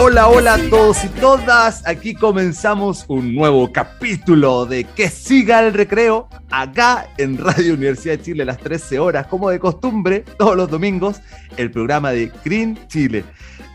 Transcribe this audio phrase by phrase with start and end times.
[0.00, 1.86] Hola, hola a todos y todas.
[1.86, 8.22] Aquí comenzamos un nuevo capítulo de Que siga el recreo acá en Radio Universidad de
[8.22, 11.20] Chile a las 13 horas, como de costumbre, todos los domingos,
[11.56, 13.24] el programa de Green Chile.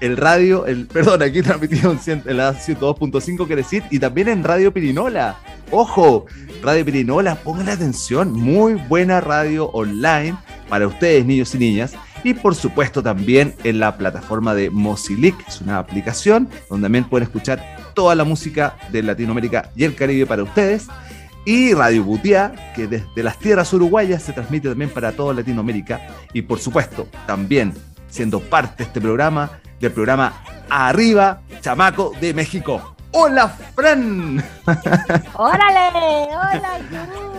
[0.01, 4.73] El radio, el, perdón, aquí transmitido en la 102.5 quiere decir, y también en Radio
[4.73, 5.37] Pirinola.
[5.71, 6.25] Ojo,
[6.61, 10.35] Radio Pirinola, pongan atención, muy buena radio online
[10.67, 11.93] para ustedes, niños y niñas.
[12.23, 17.27] Y por supuesto también en la plataforma de Mozilic, es una aplicación donde también pueden
[17.27, 17.63] escuchar
[17.93, 20.87] toda la música de Latinoamérica y el Caribe para ustedes.
[21.45, 26.01] Y Radio Butiá, que desde las tierras uruguayas se transmite también para toda Latinoamérica.
[26.33, 27.73] Y por supuesto, también
[28.09, 30.33] siendo parte de este programa, del programa
[30.69, 32.96] Arriba, Chamaco de México.
[33.11, 34.43] Hola, Fran.
[35.35, 36.79] Órale, hola,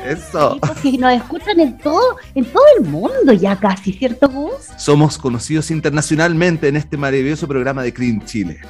[0.04, 0.58] Eso.
[0.82, 4.68] Sí, nos escuchan en todo, en todo el mundo ya casi, ¿cierto, Gus?
[4.76, 8.60] Somos conocidos internacionalmente en este maravilloso programa de Clean Chile.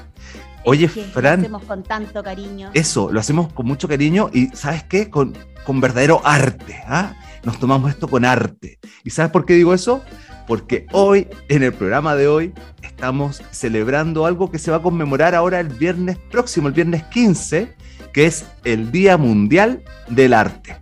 [0.65, 1.41] Oye, Fran.
[1.41, 2.71] Lo hacemos con tanto cariño.
[2.75, 5.09] Eso, lo hacemos con mucho cariño y, ¿sabes qué?
[5.09, 6.83] Con, con verdadero arte.
[6.87, 7.15] ¿ah?
[7.45, 8.79] Nos tomamos esto con arte.
[9.05, 10.03] ¿Y sabes por qué digo eso?
[10.49, 15.35] Porque hoy, en el programa de hoy, estamos celebrando algo que se va a conmemorar
[15.35, 17.75] ahora el viernes próximo, el viernes 15,
[18.15, 20.77] que es el Día Mundial del Arte.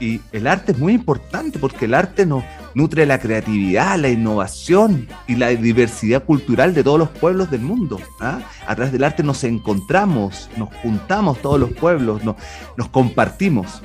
[0.00, 5.08] Y el arte es muy importante porque el arte nos nutre la creatividad, la innovación
[5.26, 7.98] y la diversidad cultural de todos los pueblos del mundo.
[8.20, 8.40] ¿ah?
[8.66, 12.36] A través del arte nos encontramos, nos juntamos todos los pueblos, nos,
[12.76, 13.80] nos compartimos.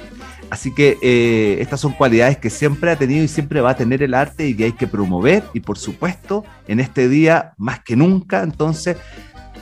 [0.49, 4.01] Así que eh, estas son cualidades que siempre ha tenido y siempre va a tener
[4.01, 5.43] el arte y que hay que promover.
[5.53, 8.97] Y por supuesto, en este día, más que nunca, entonces,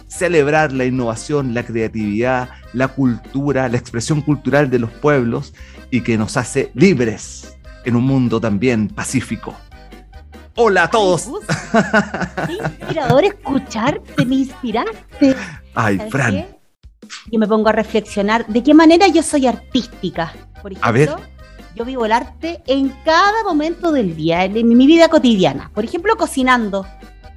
[0.07, 5.53] celebrar la innovación, la creatividad, la cultura, la expresión cultural de los pueblos
[5.91, 9.55] y que nos hace libres en un mundo también pacífico.
[10.55, 11.29] Hola a todos.
[12.47, 15.35] Qué inspirador escucharte, me inspiraste.
[15.75, 16.47] Ay, Fran.
[17.31, 20.33] Yo me pongo a reflexionar de qué manera yo soy artística.
[20.61, 21.09] Por ejemplo, a ver.
[21.75, 25.71] yo vivo el arte en cada momento del día, en mi vida cotidiana.
[25.73, 26.85] Por ejemplo, cocinando.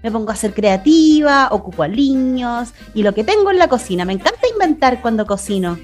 [0.03, 4.05] Me pongo a ser creativa, ocupo a niños y lo que tengo en la cocina.
[4.05, 5.79] Me encanta inventar cuando cocino.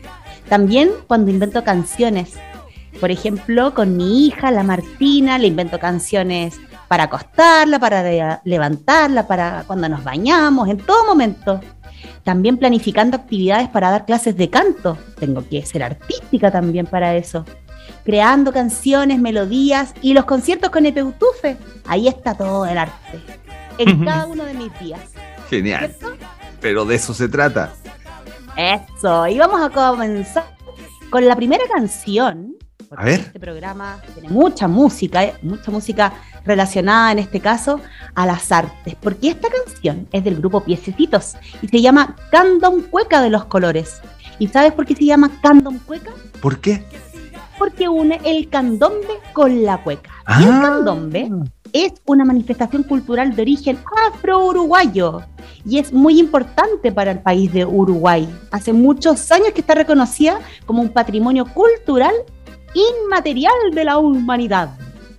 [0.48, 2.34] También cuando invento canciones.
[3.00, 6.58] Por ejemplo, con mi hija, la Martina, le invento canciones
[6.88, 11.60] para acostarla, para levantarla, para cuando nos bañamos, en todo momento.
[12.26, 14.98] También planificando actividades para dar clases de canto.
[15.20, 17.44] Tengo que ser artística también para eso.
[18.04, 21.56] Creando canciones, melodías y los conciertos con Epeutufe.
[21.86, 23.20] Ahí está todo el arte.
[23.78, 24.98] En cada uno de mis días.
[25.48, 25.94] Genial.
[26.60, 27.72] Pero de eso se trata.
[28.56, 29.28] Eso.
[29.28, 30.46] Y vamos a comenzar
[31.10, 32.56] con la primera canción.
[32.90, 33.20] A ver.
[33.20, 35.34] Este programa tiene mucha música, ¿eh?
[35.42, 36.12] mucha música
[36.44, 37.80] relacionada en este caso
[38.14, 43.20] a las artes, porque esta canción es del grupo Piececitos y se llama Candom Cueca
[43.22, 44.00] de los Colores.
[44.38, 46.12] ¿Y sabes por qué se llama Candom Cueca?
[46.40, 46.84] ¿Por qué?
[47.58, 50.10] Porque une el candombe con la cueca.
[50.26, 50.40] Ah.
[50.40, 51.30] Y el candombe
[51.72, 55.22] es una manifestación cultural de origen afro-uruguayo
[55.64, 58.28] y es muy importante para el país de Uruguay.
[58.50, 62.14] Hace muchos años que está reconocida como un patrimonio cultural
[63.04, 64.70] inmaterial de la humanidad.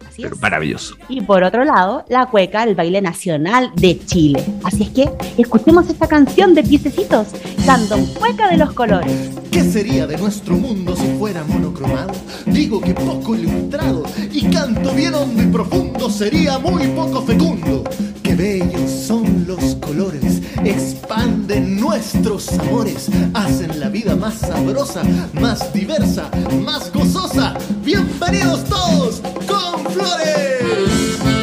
[0.07, 0.41] Así Pero es.
[0.41, 0.95] maravilloso.
[1.09, 4.43] Y por otro lado, la cueca, el baile nacional de Chile.
[4.63, 7.27] Así es que escuchemos esta canción de Piececitos,
[7.65, 9.11] Candom Cueca de los Colores.
[9.51, 12.11] ¿Qué sería de nuestro mundo si fuera monocromado?
[12.45, 17.83] Digo que poco ilustrado y canto bien hondo y profundo sería muy poco fecundo.
[18.23, 25.03] Qué bellos son los colores, expanden nuestros amores, hacen la vida más sabrosa,
[25.33, 26.29] más diversa,
[26.63, 27.53] más gozosa.
[27.83, 31.36] Bienvenidos todos con flores.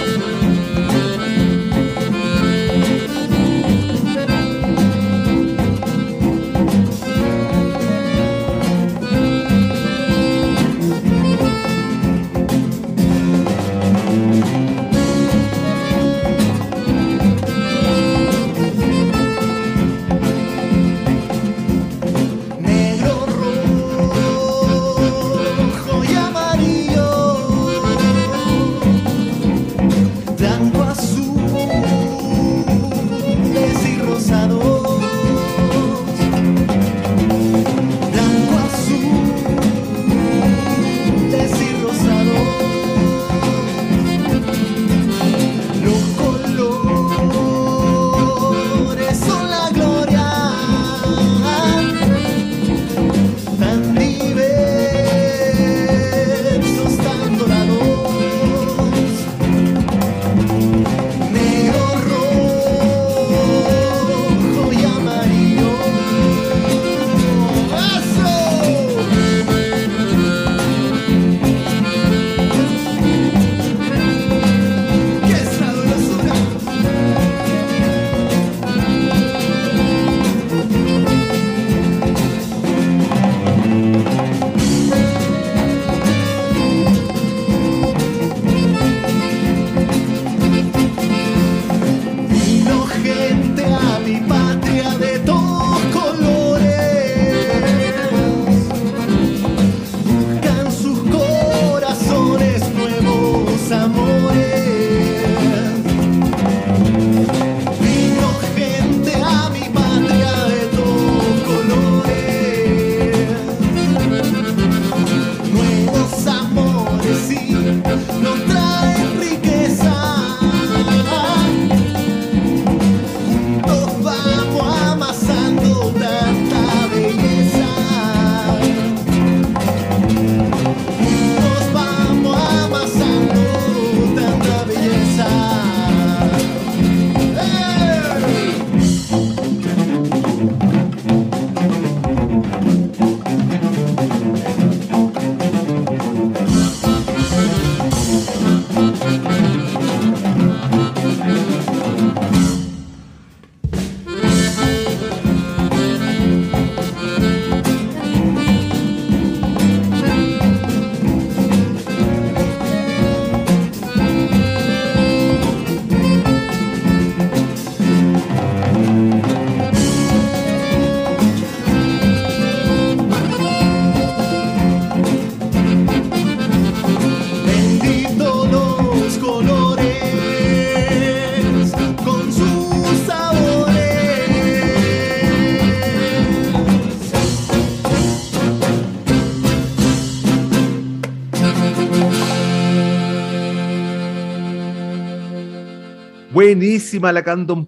[196.54, 197.24] Buenísima la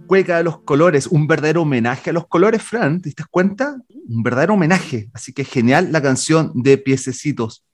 [0.06, 3.76] cueca de los colores, un verdadero homenaje a los colores, Fran, ¿te das cuenta?
[4.08, 7.64] Un verdadero homenaje, así que genial la canción de Piececitos.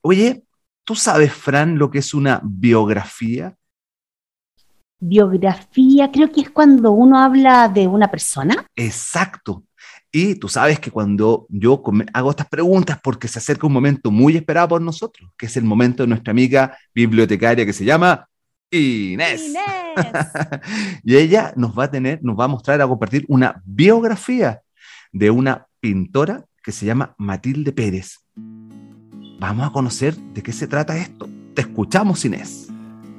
[0.00, 0.42] Oye,
[0.82, 3.54] ¿tú sabes, Fran, lo que es una biografía?
[4.98, 8.66] Biografía, creo que es cuando uno habla de una persona.
[8.74, 9.62] Exacto.
[10.10, 14.34] Y tú sabes que cuando yo hago estas preguntas, porque se acerca un momento muy
[14.34, 18.28] esperado por nosotros, que es el momento de nuestra amiga bibliotecaria que se llama
[18.70, 19.54] Inés.
[21.04, 24.62] y ella nos va a tener, nos va a mostrar, a compartir una biografía
[25.12, 28.18] de una pintora que se llama Matilde Pérez.
[29.38, 31.28] Vamos a conocer de qué se trata esto.
[31.54, 32.68] Te escuchamos, Inés.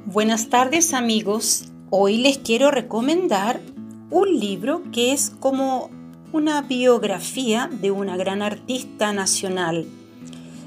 [0.06, 1.72] Buenas tardes, amigos.
[1.90, 3.62] Hoy les quiero recomendar
[4.10, 5.90] un libro que es como
[6.34, 9.86] una biografía de una gran artista nacional.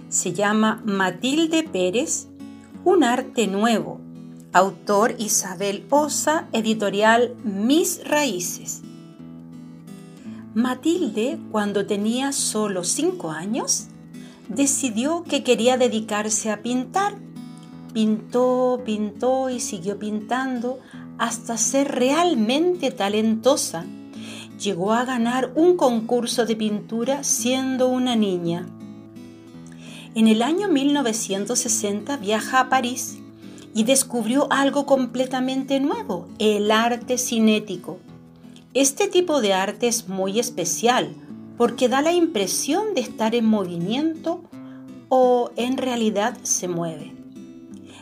[0.08, 2.28] Se llama Matilde Pérez,
[2.84, 4.00] Un arte nuevo,
[4.52, 8.82] Autor Isabel Osa, editorial Mis Raíces.
[10.54, 13.86] Matilde, cuando tenía solo cinco años,
[14.48, 17.14] decidió que quería dedicarse a pintar.
[17.94, 20.80] Pintó, pintó y siguió pintando
[21.16, 23.84] hasta ser realmente talentosa.
[24.58, 28.66] Llegó a ganar un concurso de pintura siendo una niña.
[30.16, 33.19] En el año 1960 viaja a París
[33.74, 37.98] y descubrió algo completamente nuevo, el arte cinético.
[38.74, 41.14] Este tipo de arte es muy especial
[41.56, 44.42] porque da la impresión de estar en movimiento
[45.08, 47.12] o en realidad se mueve.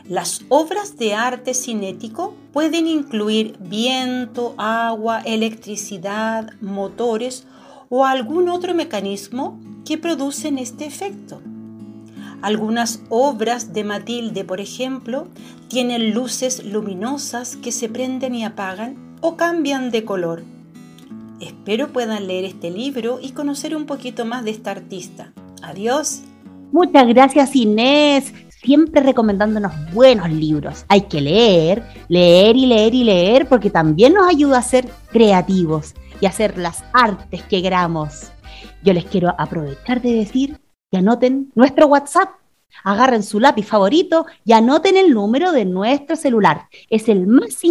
[0.09, 7.47] Las obras de arte cinético pueden incluir viento, agua, electricidad, motores
[7.91, 11.43] o algún otro mecanismo que producen este efecto.
[12.41, 15.27] Algunas obras de Matilde, por ejemplo,
[15.69, 20.45] tienen luces luminosas que se prenden y apagan o cambian de color.
[21.41, 25.33] Espero puedan leer este libro y conocer un poquito más de esta artista.
[25.63, 26.23] Adiós.
[26.71, 30.85] Muchas gracias Inés, siempre recomendándonos buenos libros.
[30.89, 35.95] Hay que leer, leer y leer y leer porque también nos ayuda a ser creativos
[36.21, 38.31] y a hacer las artes que queramos.
[38.85, 40.59] Yo les quiero aprovechar de decir
[40.91, 42.31] y anoten nuestro WhatsApp.
[42.85, 46.69] Agarren su lápiz favorito y anoten el número de nuestro celular.
[46.91, 47.63] Es el más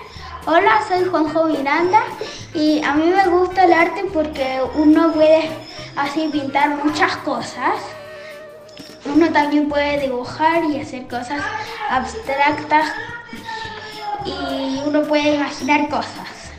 [0.47, 2.03] Hola, soy Juanjo Miranda
[2.55, 5.49] y a mí me gusta el arte porque uno puede
[5.97, 7.77] así pintar muchas cosas.
[9.07, 11.43] Uno también puede dibujar y hacer cosas
[11.89, 12.93] abstractas
[14.27, 16.53] y uno puede imaginar cosas.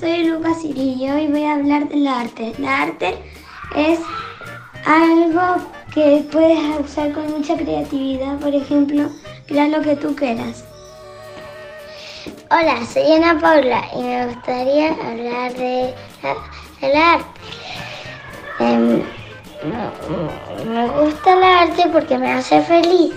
[0.00, 2.54] Soy Lucas Cirillo y voy a hablar del arte.
[2.58, 3.14] El arte
[3.76, 4.00] es
[4.84, 5.62] algo
[5.94, 9.08] que puedes usar con mucha creatividad, por ejemplo,
[9.46, 10.64] crear lo que tú quieras.
[12.50, 15.94] Hola, soy Ana Paula y me gustaría hablar de
[16.80, 17.40] el arte.
[18.58, 19.02] Em,
[20.66, 23.12] me gusta el arte porque me hace feliz.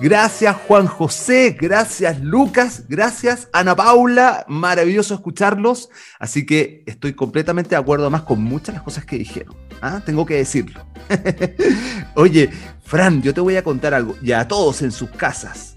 [0.00, 7.76] Gracias Juan José, gracias Lucas, gracias Ana Paula, maravilloso escucharlos, así que estoy completamente de
[7.76, 10.00] acuerdo más con muchas de las cosas que dijeron, ¿ah?
[10.06, 10.86] tengo que decirlo.
[12.14, 12.48] Oye,
[12.82, 15.74] Fran, yo te voy a contar algo, y a todos en sus casas,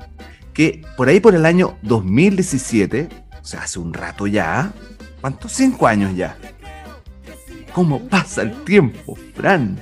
[0.53, 3.09] que por ahí por el año 2017,
[3.41, 4.71] o sea, hace un rato ya,
[5.19, 5.51] ¿cuántos?
[5.51, 6.37] Cinco años ya.
[7.73, 9.81] ¿Cómo pasa el tiempo, Fran?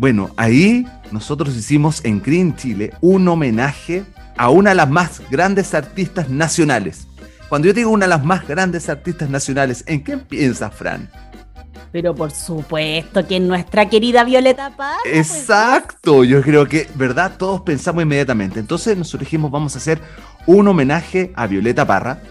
[0.00, 4.02] Bueno, ahí nosotros hicimos en Green Chile un homenaje
[4.38, 7.06] a una de las más grandes artistas nacionales.
[7.50, 11.10] Cuando yo digo una de las más grandes artistas nacionales, ¿en qué piensas, Fran?
[11.92, 14.96] Pero por supuesto que en nuestra querida Violeta Parra.
[15.02, 17.36] Pues, Exacto, yo creo que, ¿verdad?
[17.36, 18.58] Todos pensamos inmediatamente.
[18.58, 20.00] Entonces nosotros dijimos, vamos a hacer
[20.46, 22.22] un homenaje a Violeta Parra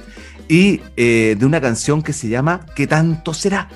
[0.48, 3.70] y eh, de una canción que se llama ¿Qué tanto será?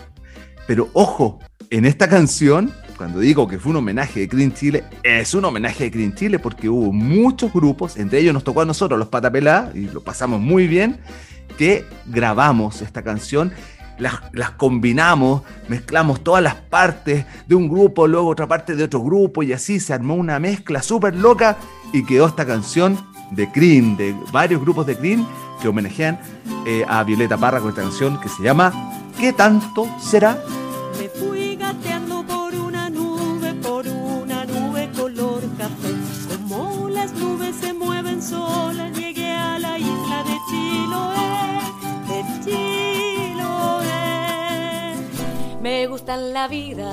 [0.66, 1.38] Pero ojo,
[1.70, 5.86] en esta canción cuando digo que fue un homenaje de Green Chile, es un homenaje
[5.86, 9.72] de Green Chile porque hubo muchos grupos, entre ellos nos tocó a nosotros, los Patapelá,
[9.74, 11.00] y lo pasamos muy bien,
[11.58, 13.52] que grabamos esta canción.
[14.00, 19.44] Las, combinamos, mezclamos todas las partes de un grupo, luego otra parte de otro grupo,
[19.44, 21.58] y así se armó una mezcla súper loca
[21.94, 22.98] y quedó esta canción
[23.32, 25.26] de Green, de varios grupos de Green
[25.62, 26.20] que homenajean
[26.66, 28.74] eh, a Violeta Parra con esta canción que se llama
[29.20, 30.38] ¿Qué tanto será?
[46.44, 46.92] La vida,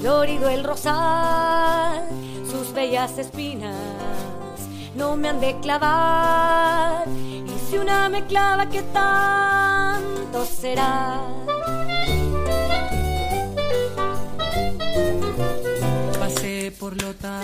[0.00, 2.08] florido el rosal,
[2.48, 3.74] sus bellas espinas
[4.94, 7.08] no me han de clavar.
[7.08, 11.20] Y si una me clava, ¿qué tanto será?
[16.20, 17.40] Pasé por Lota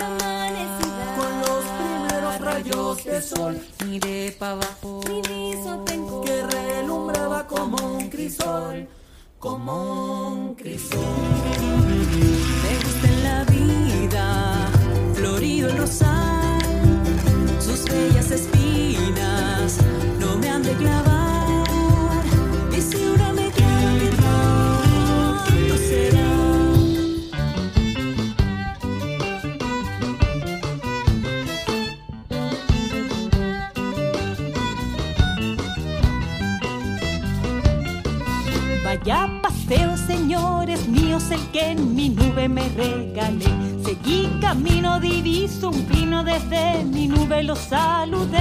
[1.17, 3.59] con los primeros rayos de sol.
[3.85, 5.01] Miré para abajo
[6.25, 8.87] que relumbraba como un crisol,
[9.39, 10.99] como un crisol.
[12.63, 14.69] Me gusta en la vida,
[15.13, 16.59] florido el rosal,
[17.59, 19.77] sus bellas espinas
[20.19, 21.06] no me han de.
[40.07, 43.45] Paseo, señores míos, el que en mi nube me regalé.
[43.83, 48.39] Seguí camino, diviso un pino desde mi nube, lo saludé,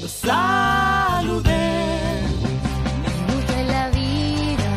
[0.00, 1.52] lo saludé.
[3.02, 4.70] Me gusta la vida,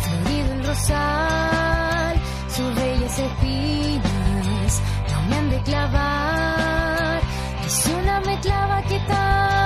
[0.00, 2.16] florido el rosal,
[2.48, 7.20] sus bellas espinas no me han de clavar.
[7.66, 9.57] Si una me clava, ¿qué tanto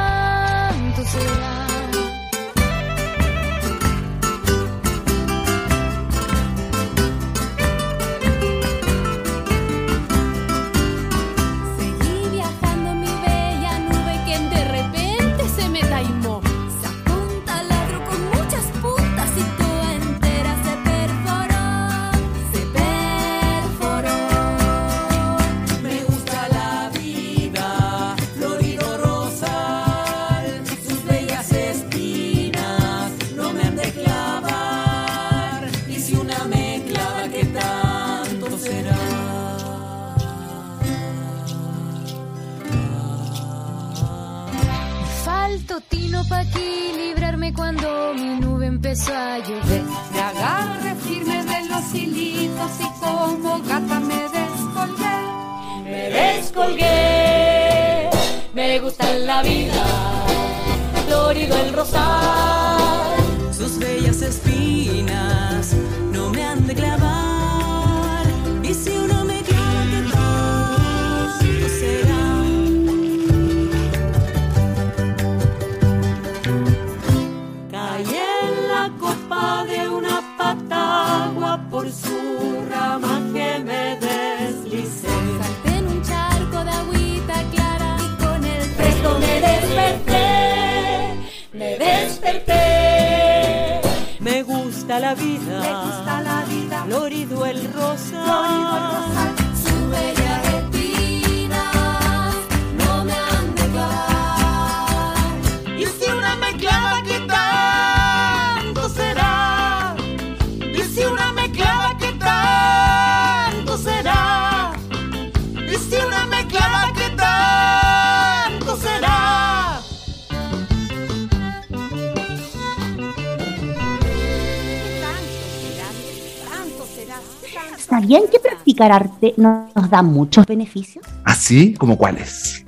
[128.02, 131.04] ¿Sabían que practicar arte no- nos da muchos beneficios?
[131.22, 131.72] ¿Así?
[131.74, 132.64] ¿Como cuáles?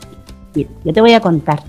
[0.55, 1.65] Yo te voy a contar.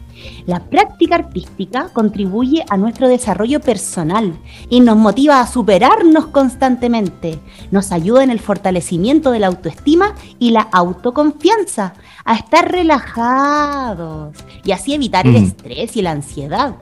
[0.46, 4.38] La práctica artística contribuye a nuestro desarrollo personal
[4.70, 7.40] y nos motiva a superarnos constantemente.
[7.72, 11.94] Nos ayuda en el fortalecimiento de la autoestima y la autoconfianza,
[12.24, 16.76] a estar relajados y así evitar el estrés y la ansiedad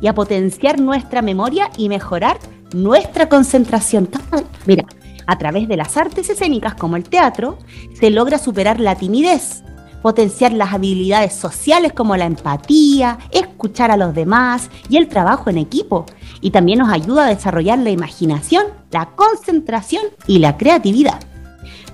[0.00, 2.38] y a potenciar nuestra memoria y mejorar
[2.72, 4.06] nuestra concentración.
[4.06, 4.84] Cada- Mira,
[5.28, 7.58] a través de las artes escénicas como el teatro,
[7.92, 9.62] se logra superar la timidez,
[10.00, 15.58] potenciar las habilidades sociales como la empatía, escuchar a los demás y el trabajo en
[15.58, 16.06] equipo.
[16.40, 21.20] Y también nos ayuda a desarrollar la imaginación, la concentración y la creatividad.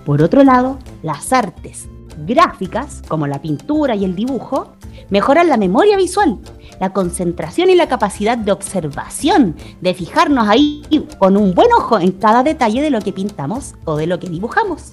[0.07, 1.89] Por otro lado, las artes
[2.25, 4.77] gráficas, como la pintura y el dibujo,
[5.11, 6.39] mejoran la memoria visual,
[6.81, 10.83] la concentración y la capacidad de observación, de fijarnos ahí
[11.19, 14.29] con un buen ojo en cada detalle de lo que pintamos o de lo que
[14.29, 14.93] dibujamos.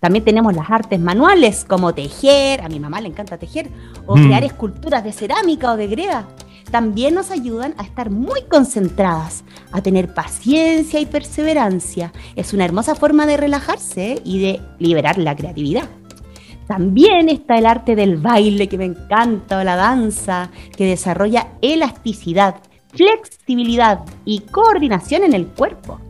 [0.00, 3.70] También tenemos las artes manuales como tejer, a mi mamá le encanta tejer,
[4.06, 4.26] o Mm.
[4.26, 6.26] crear esculturas de cerámica o de greda.
[6.72, 12.12] También nos ayudan a estar muy concentradas, a tener paciencia y perseverancia.
[12.34, 15.84] Es una hermosa forma de relajarse y de liberar la creatividad.
[16.72, 22.54] También está el arte del baile que me encanta, o la danza, que desarrolla elasticidad,
[22.94, 26.00] flexibilidad y coordinación en el cuerpo.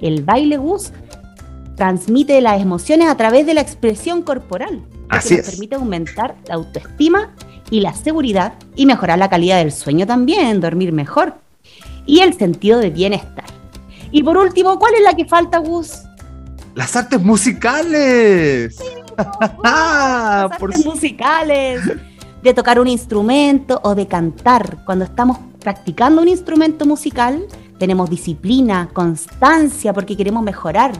[0.00, 0.92] El baile Gus
[1.76, 5.50] transmite las emociones a través de la expresión corporal, Así que nos es.
[5.50, 7.34] permite aumentar la autoestima
[7.70, 11.34] y la seguridad y mejorar la calidad del sueño también, dormir mejor
[12.06, 13.44] y el sentido de bienestar.
[14.10, 15.98] Y por último, ¿cuál es la que falta, Gus?
[16.74, 18.78] Las artes musicales.
[19.64, 21.80] Ah, por musicales,
[22.42, 24.84] de tocar un instrumento o de cantar.
[24.84, 27.44] Cuando estamos practicando un instrumento musical,
[27.78, 30.92] tenemos disciplina, constancia, porque queremos mejorar,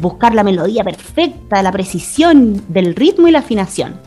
[0.00, 4.00] buscar la melodía perfecta, la precisión del ritmo y la afinación.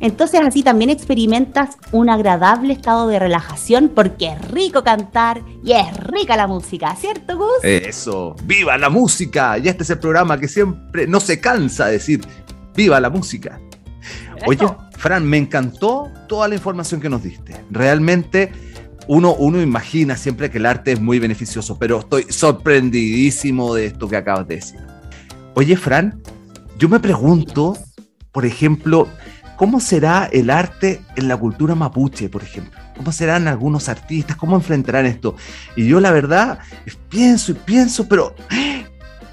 [0.00, 5.94] Entonces así también experimentas un agradable estado de relajación porque es rico cantar y es
[5.98, 7.62] rica la música, ¿cierto Gus?
[7.62, 9.58] Eso, viva la música.
[9.58, 12.26] Y este es el programa que siempre no se cansa de decir,
[12.74, 13.60] viva la música.
[14.46, 17.64] Oye, Fran, me encantó toda la información que nos diste.
[17.70, 18.52] Realmente
[19.06, 24.08] uno, uno imagina siempre que el arte es muy beneficioso, pero estoy sorprendidísimo de esto
[24.08, 24.80] que acabas de decir.
[25.54, 26.22] Oye, Fran,
[26.78, 27.76] yo me pregunto,
[28.32, 29.08] por ejemplo,
[29.56, 32.78] ¿cómo será el arte en la cultura mapuche, por ejemplo?
[32.96, 34.36] ¿Cómo serán algunos artistas?
[34.36, 35.34] ¿Cómo enfrentarán esto?
[35.74, 36.58] Y yo la verdad
[37.08, 38.34] pienso y pienso, pero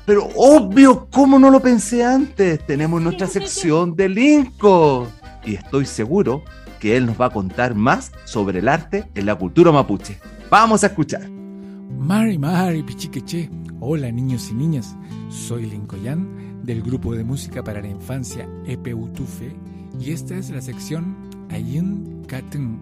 [0.07, 2.65] pero obvio, ¿cómo no lo pensé antes?
[2.65, 5.05] Tenemos nuestra sección de Linko.
[5.43, 6.43] Y estoy seguro
[6.79, 10.17] que él nos va a contar más sobre el arte en la cultura mapuche.
[10.49, 11.29] Vamos a escuchar.
[11.29, 13.49] Mari Mari Pichiqueche.
[13.81, 14.95] Hola niños y niñas.
[15.27, 19.53] Soy Lincoyan del grupo de música para la infancia EPUTUFE
[19.99, 21.17] y esta es la sección
[21.49, 22.79] Ayin Katun,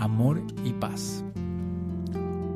[0.00, 1.24] Amor y Paz.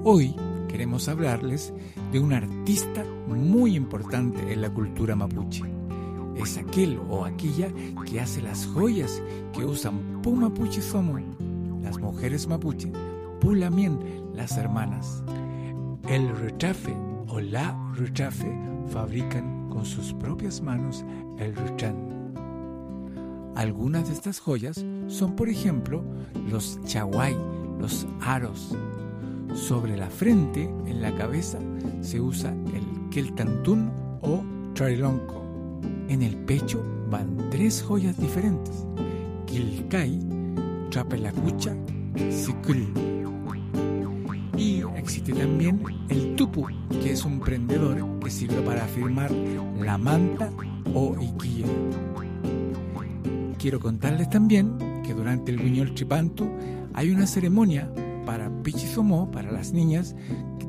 [0.02, 0.34] Hoy
[0.66, 1.72] queremos hablarles
[2.12, 5.64] de un artista muy importante en la cultura mapuche.
[6.36, 7.68] Es aquel o aquella
[8.06, 11.18] que hace las joyas que usan Pu Mapuche Somo,
[11.82, 12.92] las mujeres mapuche,
[13.40, 13.98] Pulamien,
[14.34, 15.22] las hermanas.
[16.08, 16.94] El rechafe
[17.28, 18.50] o la rechafe
[18.88, 21.04] fabrican con sus propias manos
[21.38, 22.08] el ruchan.
[23.54, 26.04] Algunas de estas joyas son, por ejemplo,
[26.48, 27.36] los chaguay,
[27.78, 28.76] los aros.
[29.54, 31.58] Sobre la frente, en la cabeza,
[32.00, 33.90] se usa el keltantún
[34.22, 34.42] o
[34.74, 35.42] trilonco.
[36.08, 38.86] En el pecho van tres joyas diferentes:
[39.46, 40.18] Kilkai,
[40.90, 41.74] Chapelacucha,
[42.30, 42.88] Sikul.
[44.56, 46.66] Y existe también el tupu,
[47.02, 50.50] que es un prendedor que sirve para afirmar la manta
[50.94, 51.66] o iquia.
[53.58, 56.48] Quiero contarles también que durante el Guiñol Chipantu
[56.94, 57.90] hay una ceremonia
[58.58, 60.14] para Pichizomó, para las niñas,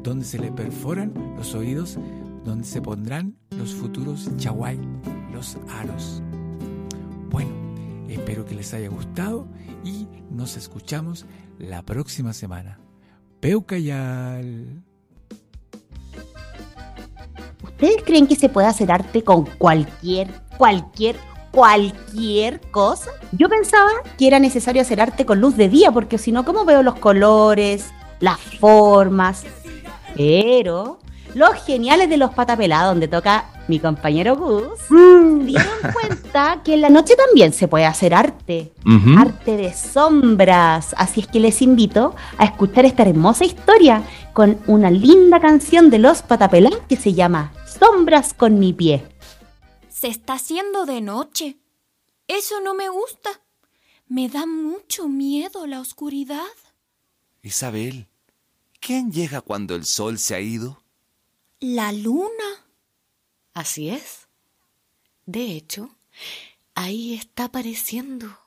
[0.03, 1.97] donde se le perforan los oídos,
[2.43, 4.79] donde se pondrán los futuros chaguay,
[5.33, 6.21] los aros.
[7.29, 7.51] Bueno,
[8.07, 9.47] espero que les haya gustado
[9.83, 11.25] y nos escuchamos
[11.57, 12.79] la próxima semana.
[13.39, 14.83] Peucayal.
[17.63, 21.15] ¿Ustedes creen que se puede hacer arte con cualquier, cualquier,
[21.51, 23.11] cualquier cosa?
[23.31, 26.65] Yo pensaba que era necesario hacer arte con luz de día, porque si no, ¿cómo
[26.65, 29.45] veo los colores, las formas?
[30.15, 30.99] Pero
[31.35, 36.89] los geniales de los patapelados, donde toca mi compañero Gus, dieron cuenta que en la
[36.89, 38.71] noche también se puede hacer arte.
[39.17, 40.95] Arte de sombras.
[40.97, 44.01] Así es que les invito a escuchar esta hermosa historia
[44.33, 49.05] con una linda canción de los patapelá que se llama Sombras con mi pie.
[49.99, 51.57] Se está haciendo de noche.
[52.29, 53.41] Eso no me gusta.
[54.07, 56.55] Me da mucho miedo la oscuridad.
[57.41, 58.07] Isabel,
[58.79, 60.81] ¿quién llega cuando el sol se ha ido?
[61.59, 62.65] La luna.
[63.53, 64.29] Así es.
[65.25, 65.89] De hecho,
[66.75, 68.39] ahí está apareciendo.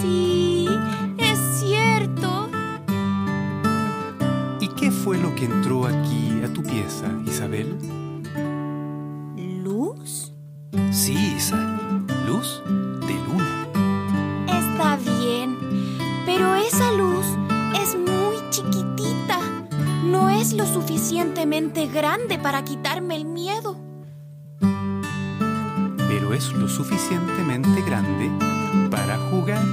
[0.00, 0.68] Sí,
[1.18, 2.48] es cierto.
[4.60, 5.71] ¿Y qué fue lo que entró
[7.26, 7.78] Isabel?
[9.62, 10.32] ¿Luz?
[10.90, 11.56] Sí, Isa.
[12.26, 13.68] Luz de luna.
[14.48, 15.56] Está bien,
[16.26, 17.26] pero esa luz
[17.80, 19.38] es muy chiquitita.
[20.04, 23.76] No es lo suficientemente grande para quitarme el miedo.
[26.08, 28.30] Pero es lo suficientemente grande
[28.90, 29.64] para jugar.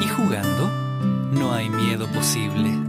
[0.00, 0.70] Y jugando,
[1.32, 2.85] no hay miedo posible.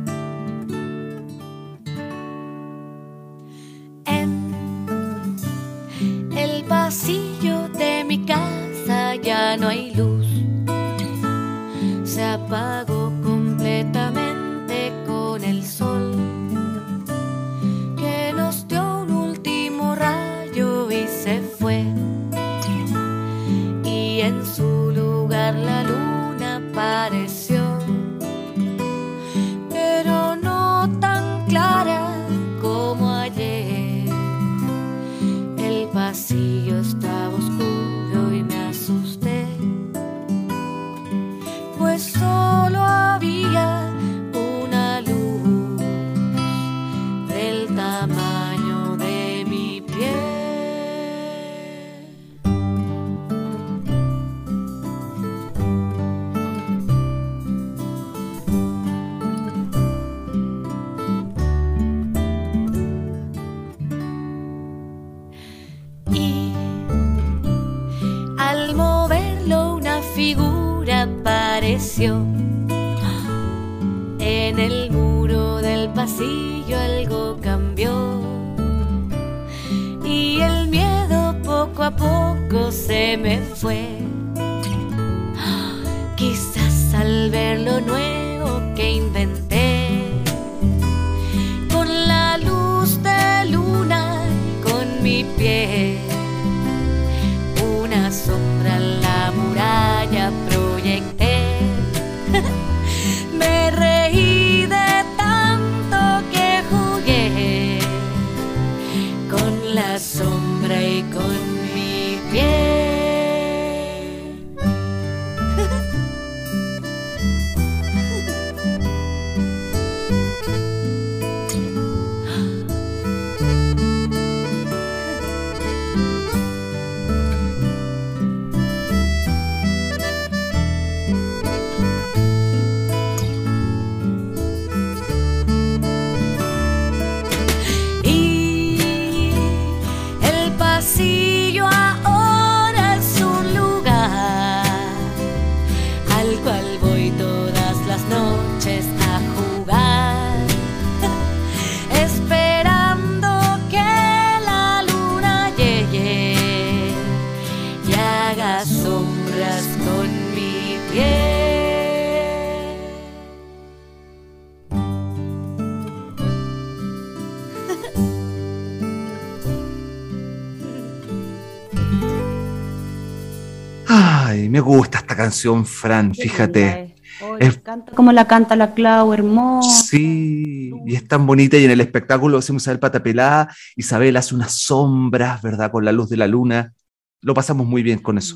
[174.57, 176.95] Me gusta esta canción, Fran, fíjate.
[177.39, 179.83] Es- Canta como la canta la Clau, hermosa.
[179.83, 184.53] Sí, y es tan bonita y en el espectáculo hacemos Isabel Patapelá, Isabel hace unas
[184.53, 185.69] sombras, ¿verdad?
[185.71, 186.73] Con la luz de la luna.
[187.21, 188.35] Lo pasamos muy bien con eso.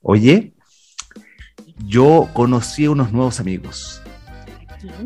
[0.00, 0.54] Oye,
[1.86, 4.00] yo conocí unos nuevos amigos,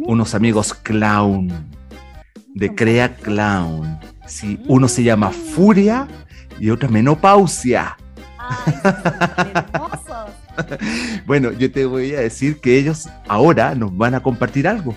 [0.06, 1.48] unos amigos clown,
[2.54, 3.98] de Crea Clown.
[4.26, 6.06] Sí, uno se llama Furia
[6.60, 7.96] y otro Menopausia.
[11.26, 14.94] Bueno, yo te voy a decir que ellos ahora nos van a compartir algo,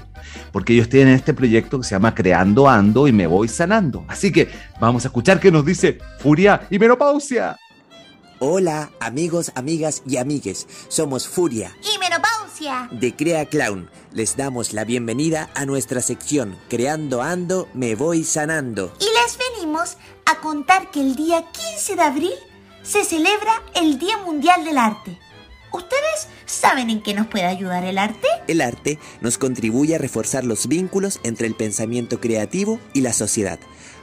[0.52, 4.06] porque ellos tienen este proyecto que se llama Creando Ando y Me Voy Sanando.
[4.08, 7.58] Así que vamos a escuchar qué nos dice Furia y Menopausia.
[8.40, 10.68] Hola, amigos, amigas y amigues.
[10.88, 12.90] Somos Furia Y menopausia.
[12.92, 13.88] de Crea Clown.
[14.14, 18.94] Les damos la bienvenida a nuestra sección Creando Ando, Me Voy Sanando.
[19.00, 22.34] Y les venimos a contar que el día 15 de abril
[22.82, 25.20] se celebra el Día Mundial del Arte.
[25.72, 28.28] ¿Ustedes saben en qué nos puede ayudar el arte?
[28.48, 33.58] El arte nos contribuye a reforzar los vínculos entre el pensamiento creativo y la sociedad,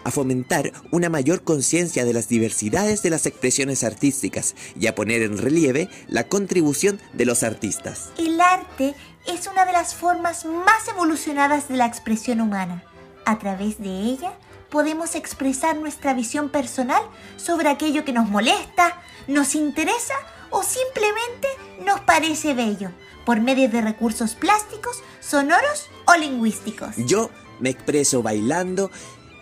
[0.05, 5.21] a fomentar una mayor conciencia de las diversidades de las expresiones artísticas y a poner
[5.21, 8.11] en relieve la contribución de los artistas.
[8.17, 8.95] El arte
[9.27, 12.83] es una de las formas más evolucionadas de la expresión humana.
[13.27, 14.33] A través de ella
[14.71, 17.03] podemos expresar nuestra visión personal
[17.37, 20.15] sobre aquello que nos molesta, nos interesa
[20.51, 21.49] o simplemente
[21.85, 22.91] nos parece bello,
[23.25, 26.97] por medio de recursos plásticos, sonoros o lingüísticos.
[26.97, 27.31] Yo
[27.61, 28.91] me expreso bailando,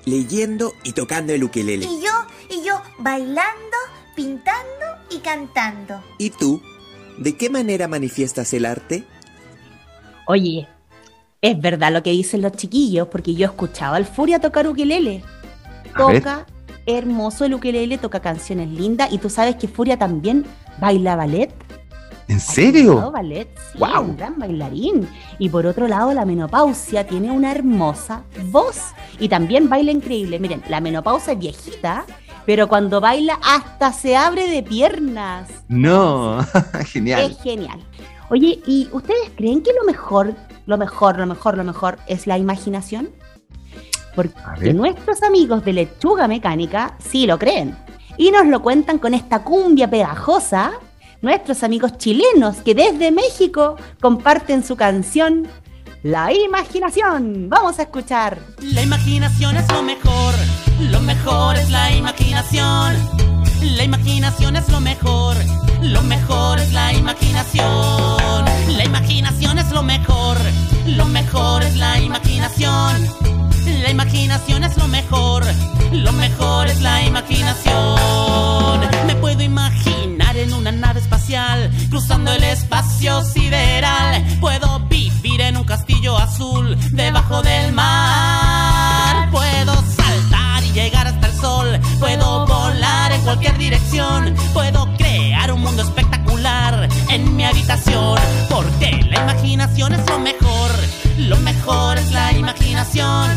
[0.04, 1.86] leyendo y tocando el ukelele.
[1.86, 2.12] Y yo,
[2.50, 3.76] y yo bailando,
[4.14, 6.02] pintando y cantando.
[6.18, 6.62] ¿Y tú?
[7.18, 9.04] ¿De qué manera manifiestas el arte?
[10.26, 10.68] Oye,
[11.40, 15.22] es verdad lo que dicen los chiquillos, porque yo escuchaba al Furia tocar ukelele.
[15.96, 16.46] Toca
[16.86, 20.44] hermoso el ukelele, toca canciones lindas, y tú sabes que Furia también
[20.78, 21.52] baila ballet.
[22.28, 23.10] ¿En serio?
[23.12, 24.02] ballet, sí, Guau.
[24.02, 25.08] un gran bailarín.
[25.38, 28.78] Y por otro lado, la menopausia tiene una hermosa voz
[29.20, 30.40] y también baila increíble.
[30.40, 32.04] Miren, la menopausia es viejita,
[32.44, 35.48] pero cuando baila hasta se abre de piernas.
[35.68, 36.38] No,
[36.86, 37.30] genial.
[37.30, 37.80] Es genial.
[38.28, 40.34] Oye, ¿y ustedes creen que lo mejor,
[40.66, 43.10] lo mejor, lo mejor, lo mejor es la imaginación?
[44.16, 47.76] Porque nuestros amigos de Lechuga Mecánica sí lo creen.
[48.16, 50.72] Y nos lo cuentan con esta cumbia pegajosa.
[51.22, 55.48] Nuestros amigos chilenos que desde México comparten su canción
[56.02, 57.48] La Imaginación.
[57.48, 58.38] Vamos a escuchar.
[58.60, 60.34] La imaginación es lo mejor.
[60.80, 63.35] Lo mejor es la imaginación.
[63.60, 65.36] La imaginación es lo mejor.
[65.82, 68.44] Lo mejor es la imaginación.
[68.76, 70.36] La imaginación es lo mejor.
[70.86, 73.08] Lo mejor es la imaginación.
[73.82, 75.44] La imaginación es lo mejor.
[75.92, 78.80] Lo mejor es la imaginación.
[79.06, 84.24] Me puedo imaginar en una nave espacial cruzando el espacio sideral.
[84.40, 89.30] Puedo vivir en un castillo azul debajo del mar.
[89.30, 91.80] Puedo saltar y llegar hasta el sol.
[91.98, 92.95] Puedo volar
[93.26, 94.34] cualquier dirección.
[94.54, 98.18] Puedo crear un mundo espectacular en mi habitación.
[98.48, 100.70] Porque la imaginación es lo mejor.
[101.18, 103.28] Lo mejor es la imaginación.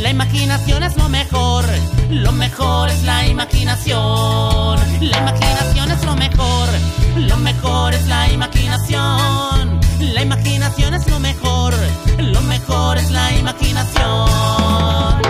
[0.00, 1.64] La imaginación es lo mejor.
[2.08, 4.80] Lo mejor es la imaginación.
[5.00, 6.68] La imaginación es lo mejor.
[7.16, 9.80] Lo mejor es la imaginación.
[10.00, 11.74] La imaginación es lo mejor.
[12.18, 15.22] Lo mejor es la imaginación.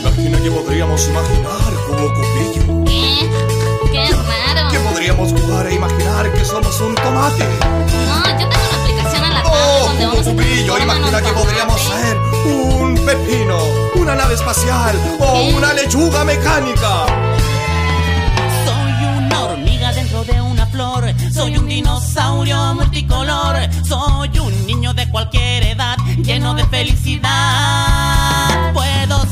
[0.00, 2.84] Imagina que podríamos imaginar como Cupillo.
[2.84, 3.30] ¿Qué?
[3.92, 4.68] ¡Qué raro!
[4.70, 7.44] Que podríamos jugar e imaginar que somos un tomate.
[7.44, 11.22] No, yo tengo una aplicación en la tablet Oh, donde vamos a Cupillo, transformarnos imagina
[11.22, 13.58] que podríamos ser un pepino,
[13.94, 17.06] una nave espacial o una lechuga mecánica.
[18.64, 21.04] Soy una hormiga dentro de una flor.
[21.32, 23.56] Soy un dinosaurio multicolor.
[23.86, 27.28] Soy un niño de cualquier edad lleno de felicidad.
[28.72, 29.24] Puedo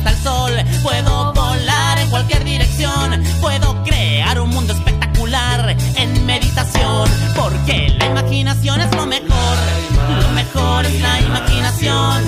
[0.00, 0.52] hasta el sol.
[0.82, 3.22] Puedo volar en cualquier dirección.
[3.40, 7.08] Puedo crear un mundo espectacular en meditación.
[7.36, 9.56] Porque la imaginación es lo mejor.
[10.22, 12.24] Lo mejor es la imaginación.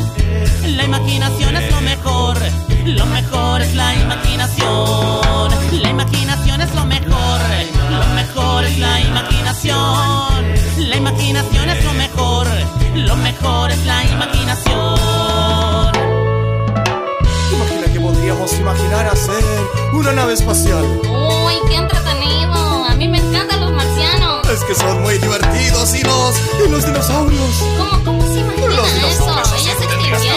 [0.76, 2.36] La imaginación es lo mejor.
[2.84, 5.50] Lo mejor es la imaginación.
[5.82, 7.40] La imaginación es lo mejor.
[7.90, 10.90] Lo mejor es la imaginación.
[10.90, 12.46] La imaginación es lo mejor.
[12.94, 16.01] Lo mejor es la imaginación.
[18.22, 19.42] Podríamos imaginar hacer
[19.92, 20.84] una nave espacial.
[20.84, 22.84] Uy, qué entretenido.
[22.84, 24.48] A mí me encantan los marcianos.
[24.48, 27.50] Es que son muy divertidos y los, y los dinosaurios.
[27.76, 29.28] ¿Cómo, cómo se imaginan Los eso?
[29.56, 30.22] Ellos se extinguieron.
[30.22, 30.36] La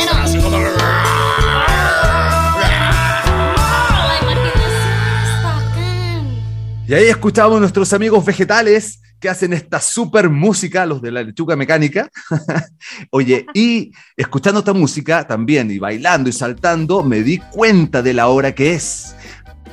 [4.20, 6.44] imaginación es bacán.
[6.88, 11.24] Y ahí escuchamos a nuestros amigos vegetales que hacen esta super música, los de la
[11.24, 12.10] lechuga mecánica.
[13.12, 18.28] Oye, y escuchando esta música también, y bailando y saltando, me di cuenta de la
[18.28, 19.16] hora que es.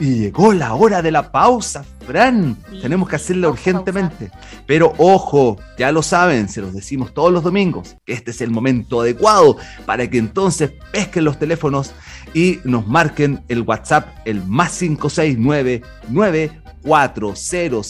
[0.00, 2.56] Y llegó la hora de la pausa, Fran.
[2.80, 4.30] Tenemos que hacerla urgentemente.
[4.66, 8.50] Pero ojo, ya lo saben, se los decimos todos los domingos, que este es el
[8.50, 11.92] momento adecuado para que entonces pesquen los teléfonos
[12.34, 17.86] y nos marquen el WhatsApp, el más 569 9400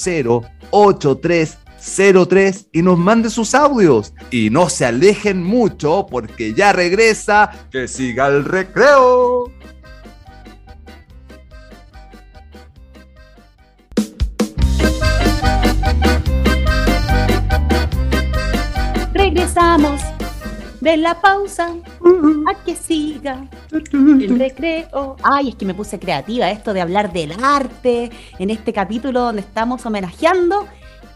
[0.73, 4.13] 8303 y nos mande sus audios.
[4.31, 7.51] Y no se alejen mucho porque ya regresa.
[7.71, 9.45] Que siga el recreo.
[19.13, 20.01] Regresamos
[20.83, 25.17] de la pausa a que siga el recreo.
[25.23, 29.43] Ay, es que me puse creativa esto de hablar del arte en este capítulo donde
[29.43, 30.67] estamos homenajeando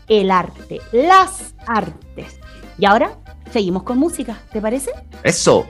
[0.06, 2.38] el arte, las artes.
[2.78, 3.18] Y ahora
[3.50, 4.92] seguimos con música, ¿te parece?
[5.24, 5.66] Eso.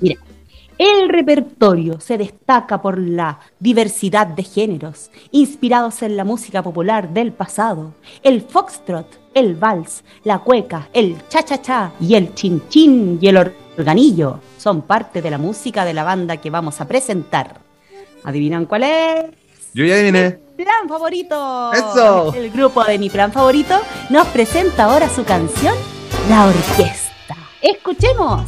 [0.00, 0.20] Mira,
[0.76, 7.32] el repertorio se destaca por la diversidad de géneros inspirados en la música popular del
[7.32, 14.40] pasado, el foxtrot, el vals, la cueca, el cha-cha-cha y el chin-chin y el organillo
[14.56, 17.60] son parte de la música de la banda que vamos a presentar.
[18.24, 19.24] ¿Adivinan cuál es?
[19.74, 20.38] Yo ya adiviné.
[20.56, 21.72] Plan favorito.
[21.72, 22.32] ¡Eso!
[22.34, 23.74] El grupo de mi plan favorito
[24.08, 25.74] nos presenta ahora su canción,
[26.28, 27.36] La Orquesta.
[27.60, 28.42] Escuchemos.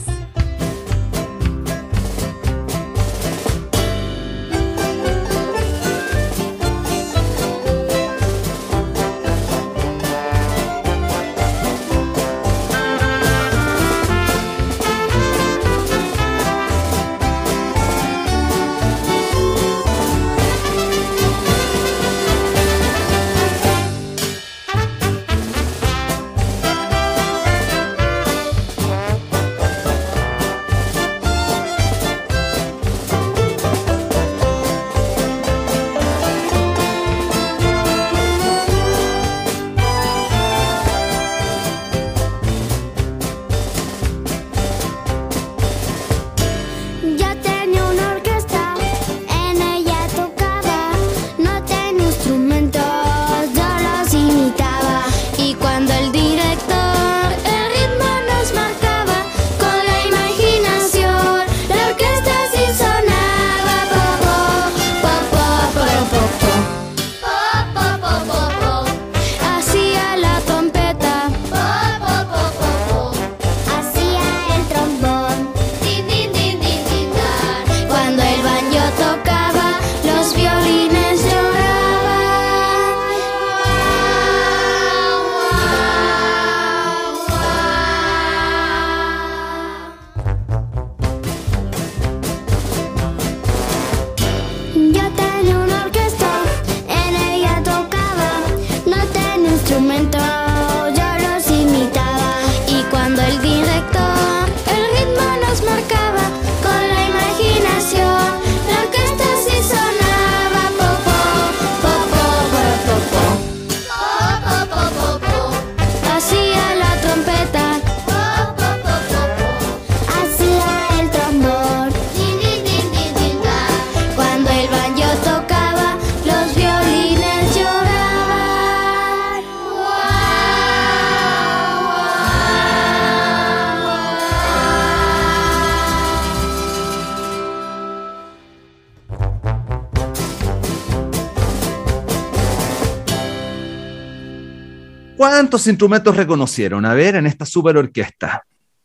[145.37, 146.87] ¿Cuántos instrumentos reconocieron?
[146.87, 148.43] A ver, en esta super orquesta.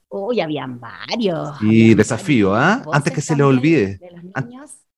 [0.10, 1.56] Uy, habían varios.
[1.62, 2.84] Y desafío, ¿ah?
[2.91, 4.02] Antes que se les olvide.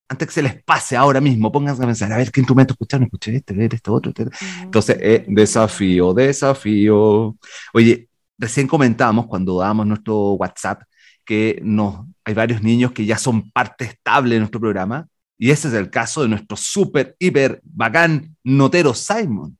[0.09, 3.03] Antes que se les pase ahora mismo, pónganse a pensar, a ver qué instrumento escucharon,
[3.03, 4.09] escuché este, ver este otro.
[4.09, 4.25] este.
[4.63, 7.37] Entonces, eh, desafío, desafío.
[7.71, 10.81] Oye, recién comentamos cuando dábamos nuestro WhatsApp
[11.23, 15.67] que no, hay varios niños que ya son parte estable de nuestro programa, y ese
[15.67, 19.55] es el caso de nuestro súper, hiper, bacán notero Simon.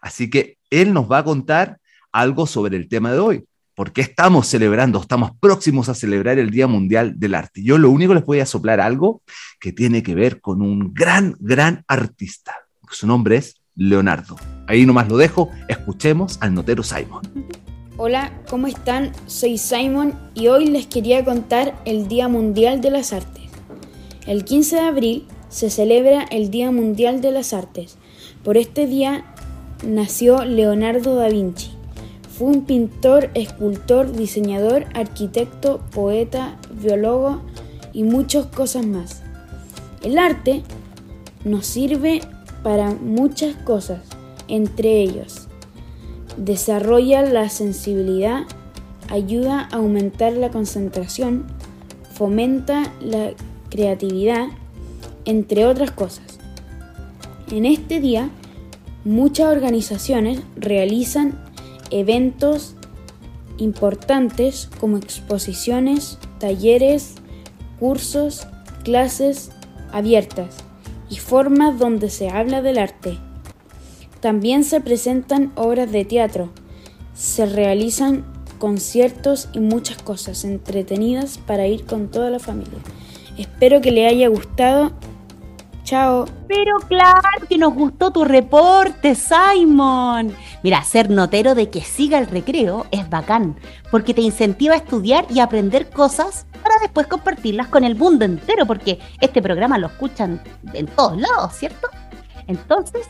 [0.00, 1.78] Así que él nos va a contar
[2.12, 3.44] algo sobre el tema de hoy.
[3.74, 7.60] ¿Por qué estamos celebrando, estamos próximos a celebrar el Día Mundial del Arte?
[7.62, 9.22] Yo lo único les voy a soplar algo
[9.58, 12.54] que tiene que ver con un gran, gran artista.
[12.90, 14.36] Su nombre es Leonardo.
[14.68, 17.22] Ahí nomás lo dejo, escuchemos al notero Simon.
[17.96, 19.12] Hola, ¿cómo están?
[19.26, 23.44] Soy Simon y hoy les quería contar el Día Mundial de las Artes.
[24.26, 27.98] El 15 de abril se celebra el Día Mundial de las Artes.
[28.42, 29.33] Por este día
[29.86, 31.70] nació Leonardo da Vinci.
[32.36, 37.40] Fue un pintor, escultor, diseñador, arquitecto, poeta, biólogo
[37.92, 39.22] y muchas cosas más.
[40.02, 40.62] El arte
[41.44, 42.20] nos sirve
[42.62, 44.00] para muchas cosas,
[44.48, 45.48] entre ellos
[46.36, 48.42] desarrolla la sensibilidad,
[49.08, 51.44] ayuda a aumentar la concentración,
[52.12, 53.32] fomenta la
[53.70, 54.48] creatividad,
[55.24, 56.38] entre otras cosas.
[57.50, 58.30] En este día,
[59.04, 61.38] muchas organizaciones realizan
[61.90, 62.74] eventos
[63.58, 67.14] importantes como exposiciones, talleres,
[67.78, 68.46] cursos,
[68.82, 69.50] clases
[69.92, 70.56] abiertas
[71.08, 73.18] y formas donde se habla del arte.
[74.20, 76.50] También se presentan obras de teatro,
[77.14, 78.24] se realizan
[78.58, 82.78] conciertos y muchas cosas entretenidas para ir con toda la familia.
[83.36, 84.92] Espero que le haya gustado.
[85.84, 86.24] Chao.
[86.48, 90.34] Pero claro que nos gustó tu reporte, Simon.
[90.62, 93.56] Mira, ser notero de que siga el recreo es bacán,
[93.90, 98.64] porque te incentiva a estudiar y aprender cosas para después compartirlas con el mundo entero,
[98.66, 101.88] porque este programa lo escuchan en todos lados, ¿cierto?
[102.46, 103.06] Entonces,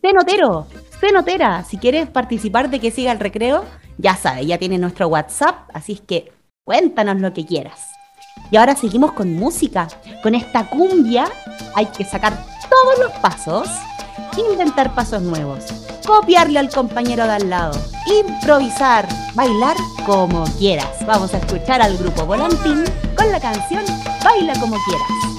[0.00, 0.68] sé notero,
[1.00, 1.64] sé notera.
[1.64, 3.64] Si quieres participar de que siga el recreo,
[3.98, 6.32] ya sabes, ya tienes nuestro WhatsApp, así es que
[6.64, 7.96] cuéntanos lo que quieras.
[8.50, 9.88] Y ahora seguimos con música.
[10.22, 11.28] Con esta cumbia
[11.74, 12.36] hay que sacar
[12.70, 13.68] todos los pasos,
[14.36, 15.64] inventar pasos nuevos,
[16.06, 21.04] copiarle al compañero de al lado, improvisar, bailar como quieras.
[21.06, 22.84] Vamos a escuchar al grupo Volantín
[23.16, 23.84] con la canción
[24.22, 25.35] Baila como quieras.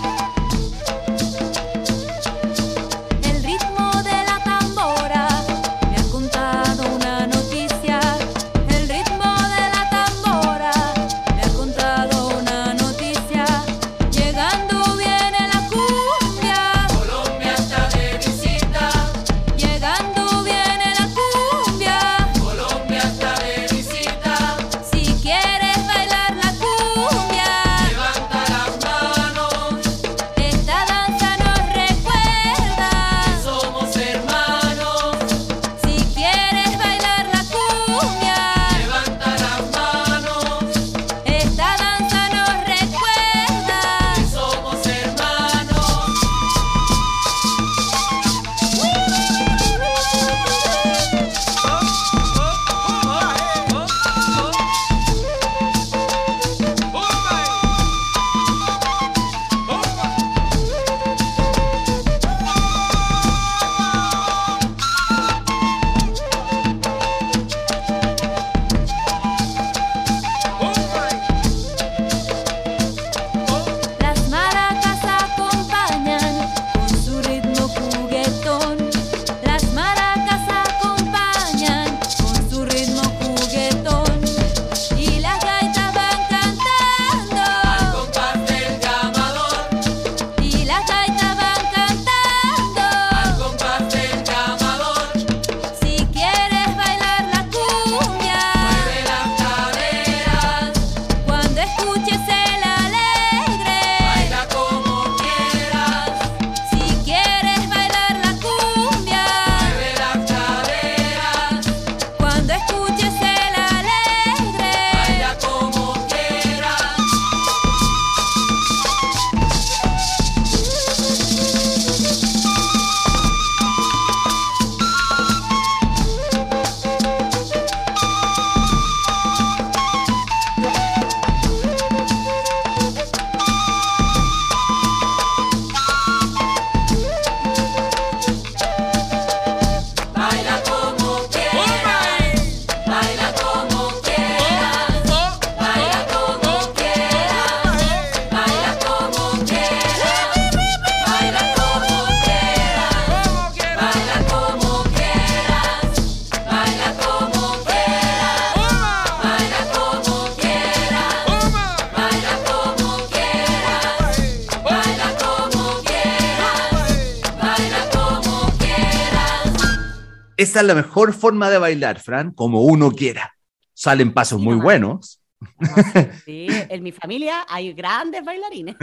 [170.57, 173.35] Esa es la mejor forma de bailar, Fran, como uno quiera.
[173.75, 175.21] Salen pasos muy buenos.
[176.25, 178.75] Sí, en mi familia hay grandes bailarines.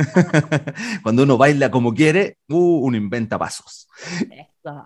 [1.02, 3.88] Cuando uno baila como quiere, uh, uno inventa pasos.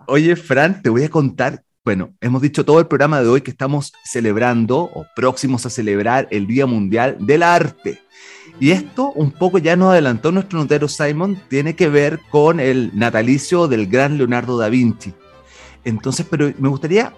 [0.07, 1.61] Oye, Fran, te voy a contar.
[1.85, 6.27] Bueno, hemos dicho todo el programa de hoy que estamos celebrando o próximos a celebrar
[6.31, 8.01] el Día Mundial del Arte.
[8.59, 12.89] Y esto un poco ya nos adelantó nuestro notero Simon, tiene que ver con el
[12.95, 15.13] natalicio del gran Leonardo da Vinci.
[15.83, 17.13] Entonces, pero me gustaría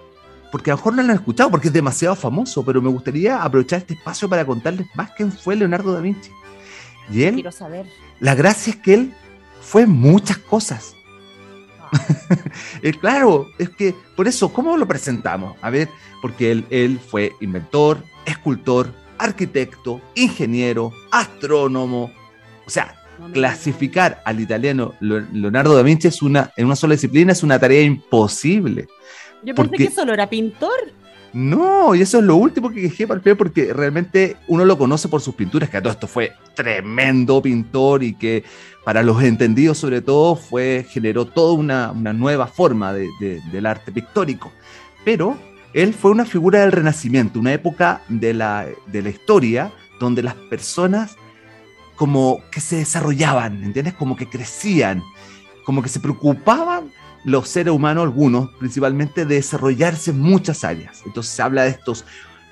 [0.50, 3.42] porque a lo mejor no lo han escuchado porque es demasiado famoso, pero me gustaría
[3.42, 6.30] aprovechar este espacio para contarles más quién fue Leonardo da Vinci.
[7.10, 7.86] Y él, Quiero saber.
[8.20, 9.14] la gracia es que él
[9.62, 10.94] fue muchas cosas.
[12.82, 15.56] Eh, claro, es que por eso, ¿cómo lo presentamos?
[15.62, 15.88] A ver,
[16.20, 22.10] porque él, él fue inventor, escultor, arquitecto, ingeniero, astrónomo.
[22.66, 22.96] O sea,
[23.32, 27.82] clasificar al italiano Leonardo da Vinci es una, en una sola disciplina es una tarea
[27.82, 28.86] imposible.
[29.42, 30.70] Yo pensé que solo era pintor.
[31.32, 35.08] No, y eso es lo último que dejé para el porque realmente uno lo conoce
[35.08, 38.44] por sus pinturas, que a todo esto fue tremendo pintor y que
[38.84, 43.64] para los entendidos sobre todo fue, generó toda una, una nueva forma de- de- del
[43.64, 44.52] arte pictórico.
[45.06, 45.38] Pero
[45.72, 50.34] él fue una figura del Renacimiento, una época de la, de la historia donde las
[50.34, 51.16] personas
[51.96, 53.94] como que se desarrollaban, ¿entiendes?
[53.94, 55.02] Como que crecían,
[55.64, 56.90] como que se preocupaban
[57.24, 61.02] los seres humanos, algunos principalmente, de desarrollarse en muchas áreas.
[61.06, 62.04] Entonces se habla de estos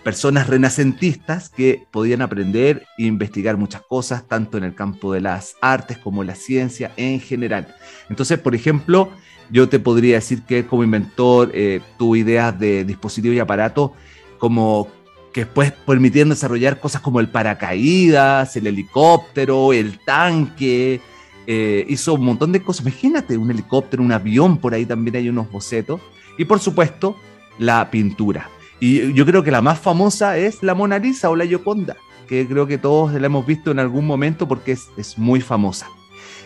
[0.02, 5.56] personas renacentistas que podían aprender e investigar muchas cosas, tanto en el campo de las
[5.60, 7.74] artes como la ciencia en general.
[8.08, 9.10] Entonces, por ejemplo,
[9.50, 13.90] yo te podría decir que como inventor eh, tuvo ideas de dispositivos y aparatos
[14.38, 14.88] como
[15.32, 21.00] que después permitieron desarrollar cosas como el paracaídas, el helicóptero, el tanque,
[21.46, 22.86] eh, hizo un montón de cosas.
[22.86, 26.00] Imagínate, un helicóptero, un avión, por ahí también hay unos bocetos.
[26.38, 27.16] Y por supuesto,
[27.58, 28.48] la pintura.
[28.80, 31.96] Y yo creo que la más famosa es la Mona Lisa o la Gioconda,
[32.28, 35.86] que creo que todos la hemos visto en algún momento porque es, es muy famosa.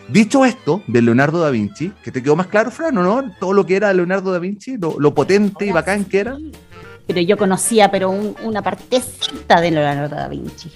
[0.07, 3.31] Dicho esto, de Leonardo da Vinci, que te quedó más claro, Fran, ¿o no?
[3.39, 6.37] Todo lo que era Leonardo da Vinci, lo, lo potente y bacán que era.
[7.07, 10.71] Pero yo conocía, pero un- una partecita de Leonardo da Vinci.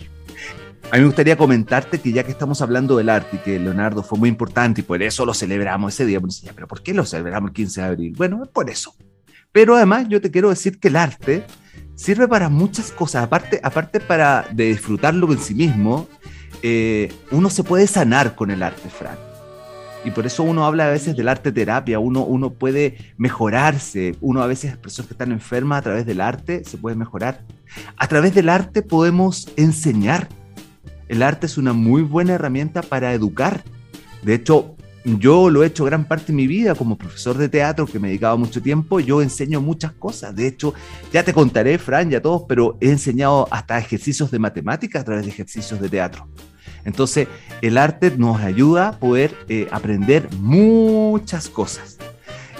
[0.91, 4.01] A mí me gustaría comentarte que ya que estamos hablando del arte y que Leonardo
[4.01, 6.93] fue muy importante y por eso lo celebramos ese día, pues, ya, pero ¿por qué
[6.93, 8.13] lo celebramos el 15 de abril?
[8.17, 8.95] Bueno, es por eso.
[9.51, 11.43] Pero además yo te quiero decir que el arte
[11.95, 16.07] sirve para muchas cosas, aparte, aparte para de disfrutarlo en sí mismo,
[16.63, 19.17] eh, uno se puede sanar con el arte, Fran.
[20.05, 24.41] Y por eso uno habla a veces del arte terapia, uno, uno puede mejorarse, uno
[24.41, 27.43] a veces, personas que están enfermas a través del arte se puede mejorar.
[27.97, 30.29] A través del arte podemos enseñar.
[31.09, 33.63] El arte es una muy buena herramienta para educar.
[34.23, 37.85] De hecho, yo lo he hecho gran parte de mi vida como profesor de teatro,
[37.85, 40.35] que me dedicaba mucho tiempo, yo enseño muchas cosas.
[40.35, 40.73] De hecho,
[41.11, 45.25] ya te contaré, Fran, ya todos, pero he enseñado hasta ejercicios de matemática a través
[45.25, 46.27] de ejercicios de teatro.
[46.85, 47.27] Entonces,
[47.61, 51.97] el arte nos ayuda a poder eh, aprender muchas cosas.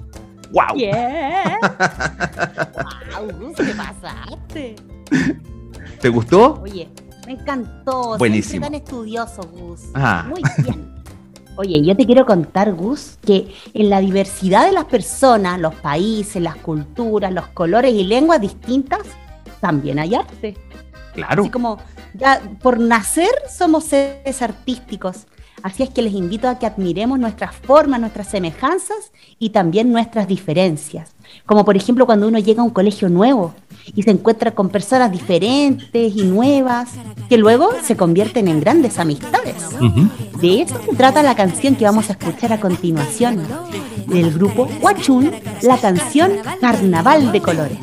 [0.50, 0.76] ¡Wow!
[0.76, 1.59] Yeah.
[3.20, 4.76] wow, ¿qué pasaste?
[6.00, 6.61] ¿Te gustó?
[6.62, 6.88] Oye,
[7.26, 8.16] me encantó.
[8.16, 8.64] Buenísimo.
[8.64, 9.80] Siempre tan estudioso, Gus.
[9.94, 10.24] Ah.
[10.28, 10.94] Muy bien.
[11.61, 16.40] Oye, yo te quiero contar, Gus, que en la diversidad de las personas, los países,
[16.40, 19.00] las culturas, los colores y lenguas distintas,
[19.61, 20.56] también hay arte.
[21.14, 21.42] Claro.
[21.42, 21.78] Así como
[22.14, 25.26] ya por nacer somos seres artísticos.
[25.64, 30.28] Así es que les invito a que admiremos nuestras formas, nuestras semejanzas y también nuestras
[30.28, 31.16] diferencias.
[31.44, 33.52] Como por ejemplo cuando uno llega a un colegio nuevo
[33.95, 36.91] y se encuentra con personas diferentes y nuevas,
[37.28, 39.57] que luego se convierten en grandes amistades.
[40.41, 43.43] De eso se trata la canción que vamos a escuchar a continuación,
[44.07, 45.32] del grupo Huachún,
[45.62, 47.78] la canción Carnaval de Colores.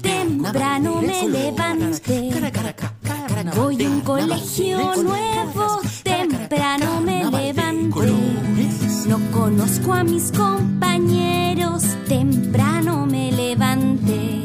[0.00, 2.30] Temprano me levanté.
[3.56, 6.93] Voy a un colegio nuevo, temprano
[9.34, 14.44] conozco a mis compañeros, temprano me levanté.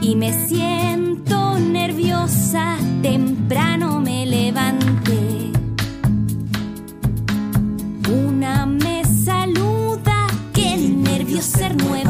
[0.00, 5.52] Y me siento nerviosa, temprano me levanté.
[8.08, 12.09] Una me saluda, qué nervios ser nueva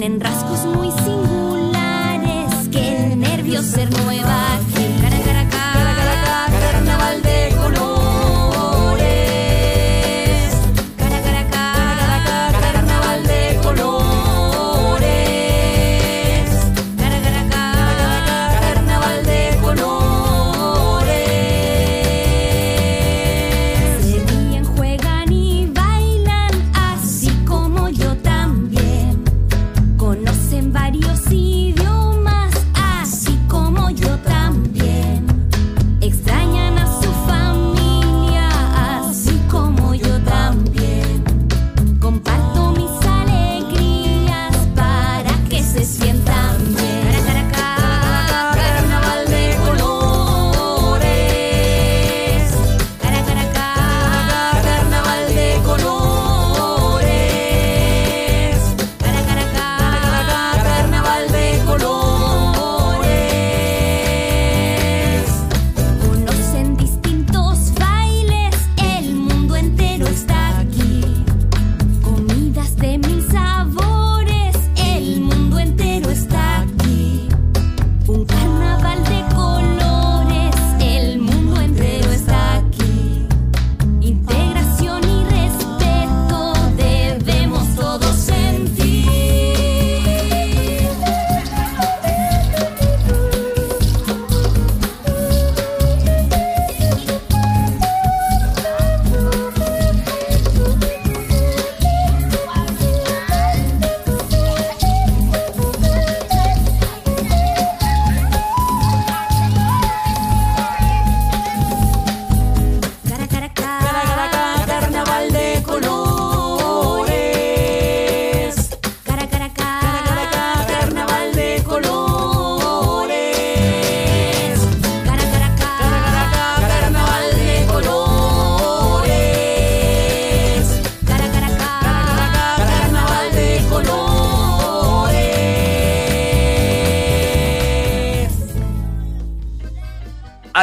[0.00, 4.29] Tienen rasgos muy singulares que el nervio ser nueva.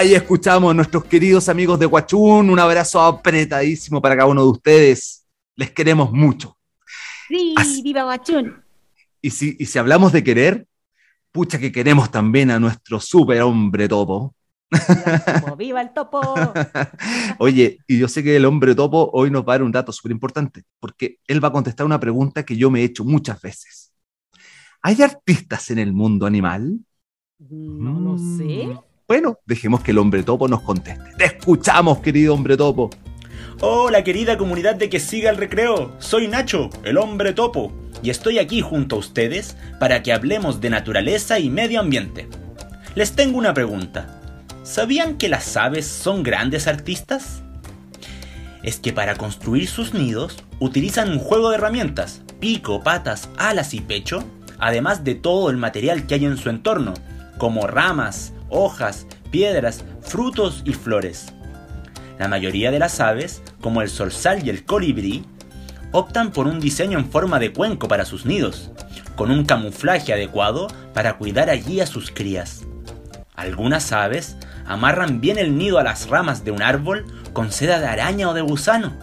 [0.08, 2.50] Ahí escuchamos a nuestros queridos amigos de Huachún.
[2.50, 5.28] Un abrazo apretadísimo para cada uno de ustedes.
[5.58, 6.58] Les queremos mucho.
[7.28, 7.54] Sí,
[7.84, 8.64] viva Guachún.
[9.22, 10.66] Y si, y si hablamos de querer,
[11.34, 14.34] pucha que queremos también a nuestro super hombre topo.
[15.42, 16.22] Como viva el topo.
[17.40, 19.92] Oye, y yo sé que el hombre topo hoy nos va a dar un dato
[19.92, 23.42] súper importante, porque él va a contestar una pregunta que yo me he hecho muchas
[23.42, 23.92] veces.
[24.82, 26.80] ¿Hay artistas en el mundo animal?
[27.40, 28.87] No lo sé.
[29.08, 31.02] Bueno, dejemos que el hombre topo nos conteste.
[31.18, 32.90] Te escuchamos, querido hombre topo.
[33.62, 37.72] Hola querida comunidad de que siga el recreo, soy Nacho, el hombre topo,
[38.04, 42.28] y estoy aquí junto a ustedes para que hablemos de naturaleza y medio ambiente.
[42.96, 44.20] Les tengo una pregunta.
[44.64, 47.44] ¿Sabían que las aves son grandes artistas?
[48.62, 53.80] Es que para construir sus nidos utilizan un juego de herramientas, pico, patas, alas y
[53.80, 54.26] pecho,
[54.60, 56.94] además de todo el material que hay en su entorno,
[57.38, 61.34] como ramas, hojas, piedras, frutos y flores.
[62.20, 65.24] La mayoría de las aves, como el zorzal y el colibrí,
[65.92, 68.72] optan por un diseño en forma de cuenco para sus nidos,
[69.16, 72.64] con un camuflaje adecuado para cuidar allí a sus crías.
[73.36, 77.88] Algunas aves amarran bien el nido a las ramas de un árbol con seda de
[77.88, 78.94] araña o de gusano,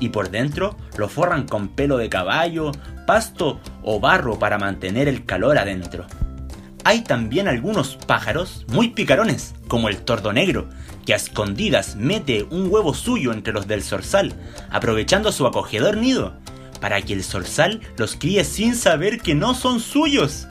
[0.00, 2.72] y por dentro lo forran con pelo de caballo,
[3.06, 6.06] pasto o barro para mantener el calor adentro.
[6.84, 10.68] Hay también algunos pájaros muy picarones, como el tordo negro,
[11.06, 14.34] que a escondidas mete un huevo suyo entre los del zorzal,
[14.70, 16.34] aprovechando su acogedor nido,
[16.80, 20.48] para que el zorzal los críe sin saber que no son suyos.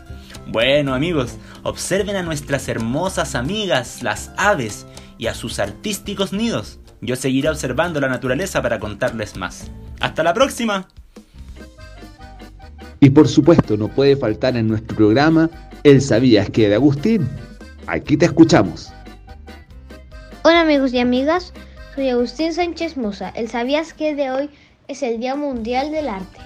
[0.48, 4.86] Bueno amigos, observen a nuestras hermosas amigas, las aves,
[5.18, 6.80] y a sus artísticos nidos.
[7.02, 9.70] Yo seguiré observando la naturaleza para contarles más.
[10.00, 10.88] ¡Hasta la próxima!
[13.00, 15.50] Y por supuesto, no puede faltar en nuestro programa
[15.84, 17.28] el Sabías que de Agustín.
[17.88, 18.92] Aquí te escuchamos.
[20.44, 21.54] Hola amigos y amigas,
[21.96, 23.30] soy Agustín Sánchez Mosa.
[23.30, 24.50] El sabías que de hoy
[24.88, 26.40] es el Día Mundial del Arte.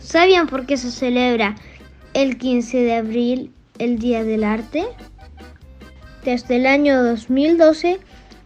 [0.00, 1.56] ¿Sabían por qué se celebra
[2.12, 4.84] el 15 de abril el Día del Arte?
[6.24, 7.98] Desde el año 2012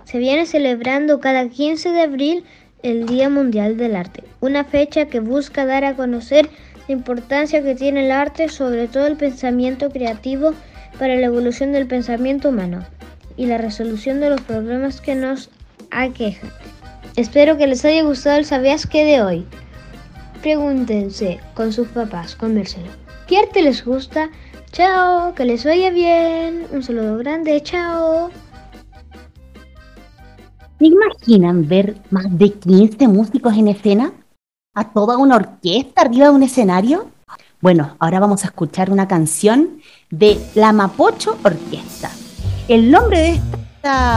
[0.05, 2.45] se viene celebrando cada 15 de abril
[2.83, 6.49] el Día Mundial del Arte, una fecha que busca dar a conocer
[6.89, 10.53] la importancia que tiene el arte, sobre todo el pensamiento creativo,
[10.99, 12.85] para la evolución del pensamiento humano
[13.37, 15.51] y la resolución de los problemas que nos
[15.91, 16.51] aquejan.
[17.17, 19.47] Espero que les haya gustado el Sabías que de hoy.
[20.43, 22.91] Pregúntense con sus papás, convérselo.
[23.27, 24.31] ¿Qué arte les gusta?
[24.73, 26.67] Chao, que les vaya bien.
[26.73, 28.31] Un saludo grande, chao.
[30.79, 34.13] ¿Se imaginan ver más de 15 músicos en escena?
[34.79, 37.09] ¿A toda una orquesta arriba de un escenario?
[37.61, 42.13] Bueno, ahora vamos a escuchar una canción de la Mapocho Orquesta.
[42.69, 43.59] El nombre de esta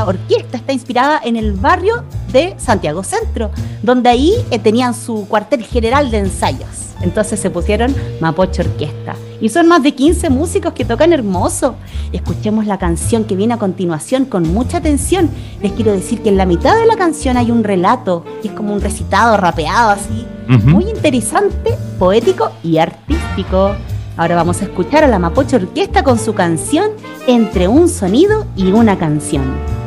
[0.05, 3.51] orquesta está inspirada en el barrio de Santiago Centro,
[3.81, 6.91] donde ahí eh, tenían su cuartel general de ensayos.
[7.01, 9.15] Entonces se pusieron Mapocho Orquesta.
[9.39, 11.75] Y son más de 15 músicos que tocan hermoso.
[12.11, 15.29] Escuchemos la canción que viene a continuación con mucha atención.
[15.63, 18.53] Les quiero decir que en la mitad de la canción hay un relato, que es
[18.53, 23.75] como un recitado rapeado así, muy interesante, poético y artístico.
[24.21, 26.91] Ahora vamos a escuchar a la Mapocho Orquesta con su canción
[27.25, 29.80] Entre un sonido y una canción.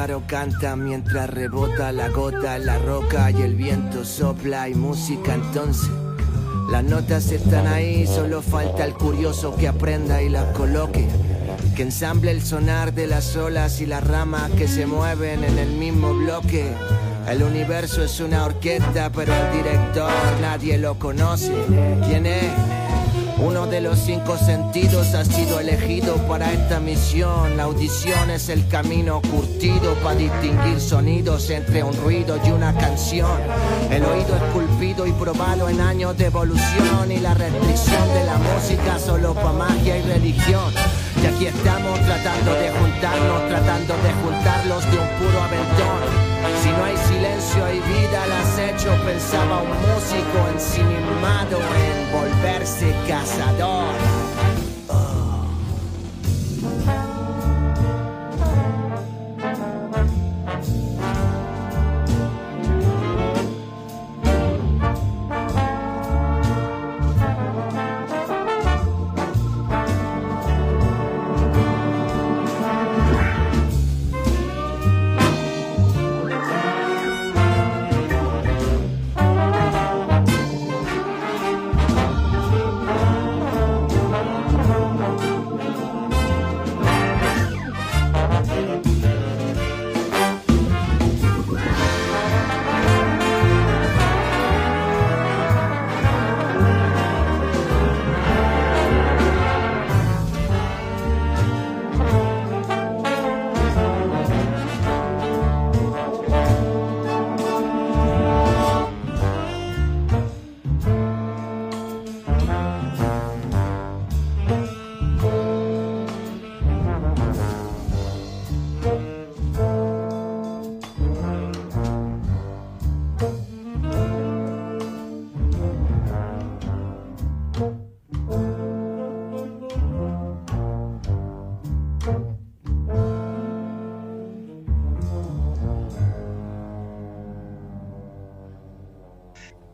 [0.00, 5.34] Pájaro canta mientras rebota la gota en la roca y el viento sopla y música
[5.34, 5.90] entonces.
[6.70, 11.06] Las notas están ahí, solo falta el curioso que aprenda y las coloque.
[11.76, 15.72] Que ensamble el sonar de las olas y las ramas que se mueven en el
[15.72, 16.64] mismo bloque.
[17.28, 21.52] El universo es una orquesta, pero el director nadie lo conoce.
[22.08, 22.79] ¿Quién es?
[23.42, 27.56] Uno de los cinco sentidos ha sido elegido para esta misión.
[27.56, 33.40] La audición es el camino curtido para distinguir sonidos entre un ruido y una canción.
[33.90, 38.98] El oído esculpido y probado en años de evolución y la restricción de la música
[38.98, 40.72] solo para magia y religión.
[41.22, 46.30] Y aquí estamos tratando de juntarnos, tratando de juntarlos de un puro aventón.
[46.62, 54.59] Si no hay silencio, hay vida, al acecho pensaba un músico ensimismado en volverse cazador.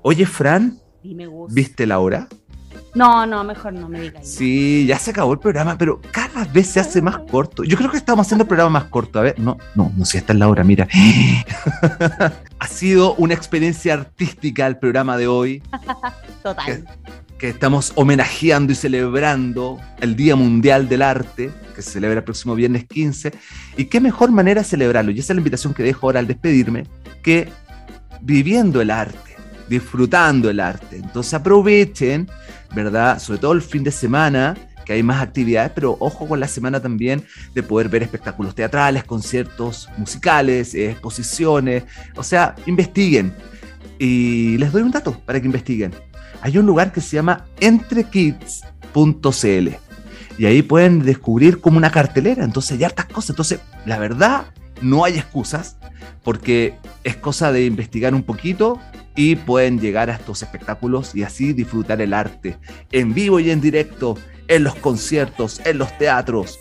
[0.08, 1.26] Oye, Fran, Dime.
[1.50, 2.28] ¿viste la hora?
[2.94, 4.24] No, no, mejor no me digas.
[4.24, 7.64] Sí, ya se acabó el programa, pero cada vez se hace más corto.
[7.64, 9.18] Yo creo que estamos haciendo el programa más corto.
[9.18, 10.86] A ver, no, no, no, si esta es la hora, mira.
[12.60, 15.60] ha sido una experiencia artística el programa de hoy,
[16.44, 16.84] Total.
[17.36, 22.54] que estamos homenajeando y celebrando el Día Mundial del Arte, que se celebra el próximo
[22.54, 23.32] viernes 15.
[23.76, 26.28] Y qué mejor manera de celebrarlo, y esa es la invitación que dejo ahora al
[26.28, 26.84] despedirme,
[27.24, 27.48] que
[28.20, 29.35] viviendo el arte
[29.68, 30.96] disfrutando el arte.
[30.96, 32.28] Entonces aprovechen,
[32.74, 33.18] ¿verdad?
[33.18, 36.80] Sobre todo el fin de semana, que hay más actividades, pero ojo con la semana
[36.80, 41.84] también de poder ver espectáculos teatrales, conciertos musicales, exposiciones.
[42.16, 43.34] O sea, investiguen.
[43.98, 45.92] Y les doy un dato para que investiguen.
[46.40, 49.68] Hay un lugar que se llama entrekids.cl.
[50.38, 54.44] y ahí pueden descubrir como una cartelera, entonces hay hartas cosas, entonces la verdad
[54.82, 55.78] no hay excusas
[56.22, 58.78] porque es cosa de investigar un poquito
[59.16, 62.58] y pueden llegar a estos espectáculos y así disfrutar el arte
[62.92, 66.60] en vivo y en directo, en los conciertos, en los teatros,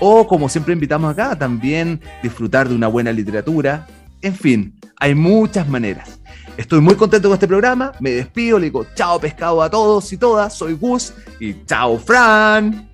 [0.00, 3.86] o como siempre invitamos acá, también disfrutar de una buena literatura.
[4.22, 6.20] En fin, hay muchas maneras.
[6.56, 10.16] Estoy muy contento con este programa, me despido, le digo chao pescado a todos y
[10.16, 12.85] todas, soy Gus y chao Fran.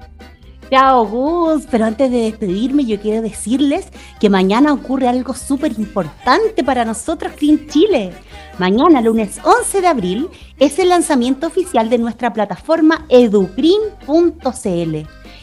[0.73, 6.65] Chao Gus, pero antes de despedirme yo quiero decirles que mañana ocurre algo súper importante
[6.65, 8.15] para nosotros aquí en Chile.
[8.59, 14.97] Mañana, lunes 11 de abril, es el lanzamiento oficial de nuestra plataforma educrin.cl.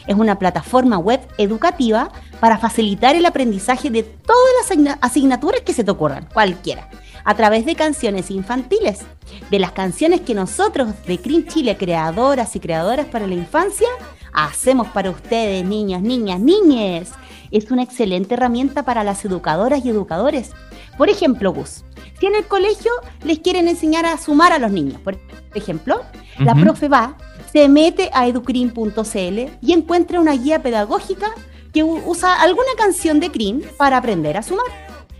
[0.08, 2.10] Es una plataforma web educativa
[2.40, 6.88] para facilitar el aprendizaje de todas las asignaturas que se te ocurran, cualquiera,
[7.22, 9.02] a través de canciones infantiles.
[9.48, 13.86] De las canciones que nosotros de Crin Chile, creadoras y creadoras para la infancia,
[14.32, 17.10] hacemos para ustedes, niños, niñas, niñes.
[17.50, 20.52] Es una excelente herramienta para las educadoras y educadores.
[20.96, 21.84] Por ejemplo, Gus,
[22.18, 22.92] si en el colegio
[23.24, 25.18] les quieren enseñar a sumar a los niños, por
[25.54, 26.02] ejemplo,
[26.38, 27.16] la profe va,
[27.52, 31.32] se mete a educrin.cl y encuentra una guía pedagógica
[31.72, 34.66] que usa alguna canción de CRIM para aprender a sumar.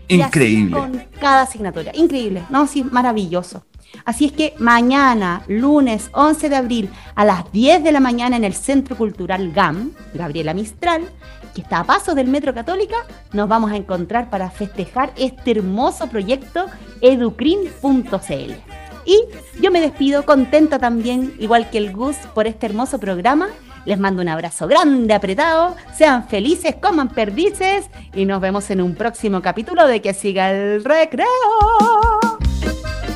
[0.07, 0.77] Increíble.
[0.77, 1.91] con cada asignatura.
[1.95, 2.43] Increíble.
[2.49, 3.63] No, sí, maravilloso.
[4.05, 8.43] Así es que mañana, lunes 11 de abril, a las 10 de la mañana en
[8.43, 11.03] el Centro Cultural GAM, Gabriela Mistral,
[11.53, 12.95] que está a paso del Metro Católica,
[13.33, 16.65] nos vamos a encontrar para festejar este hermoso proyecto
[17.01, 18.53] educrin.cl.
[19.05, 19.23] Y
[19.61, 23.49] yo me despido contenta también, igual que el Gus, por este hermoso programa.
[23.85, 25.75] Les mando un abrazo grande, apretado.
[25.95, 30.83] Sean felices, coman perdices y nos vemos en un próximo capítulo de Que siga el
[30.83, 31.25] recreo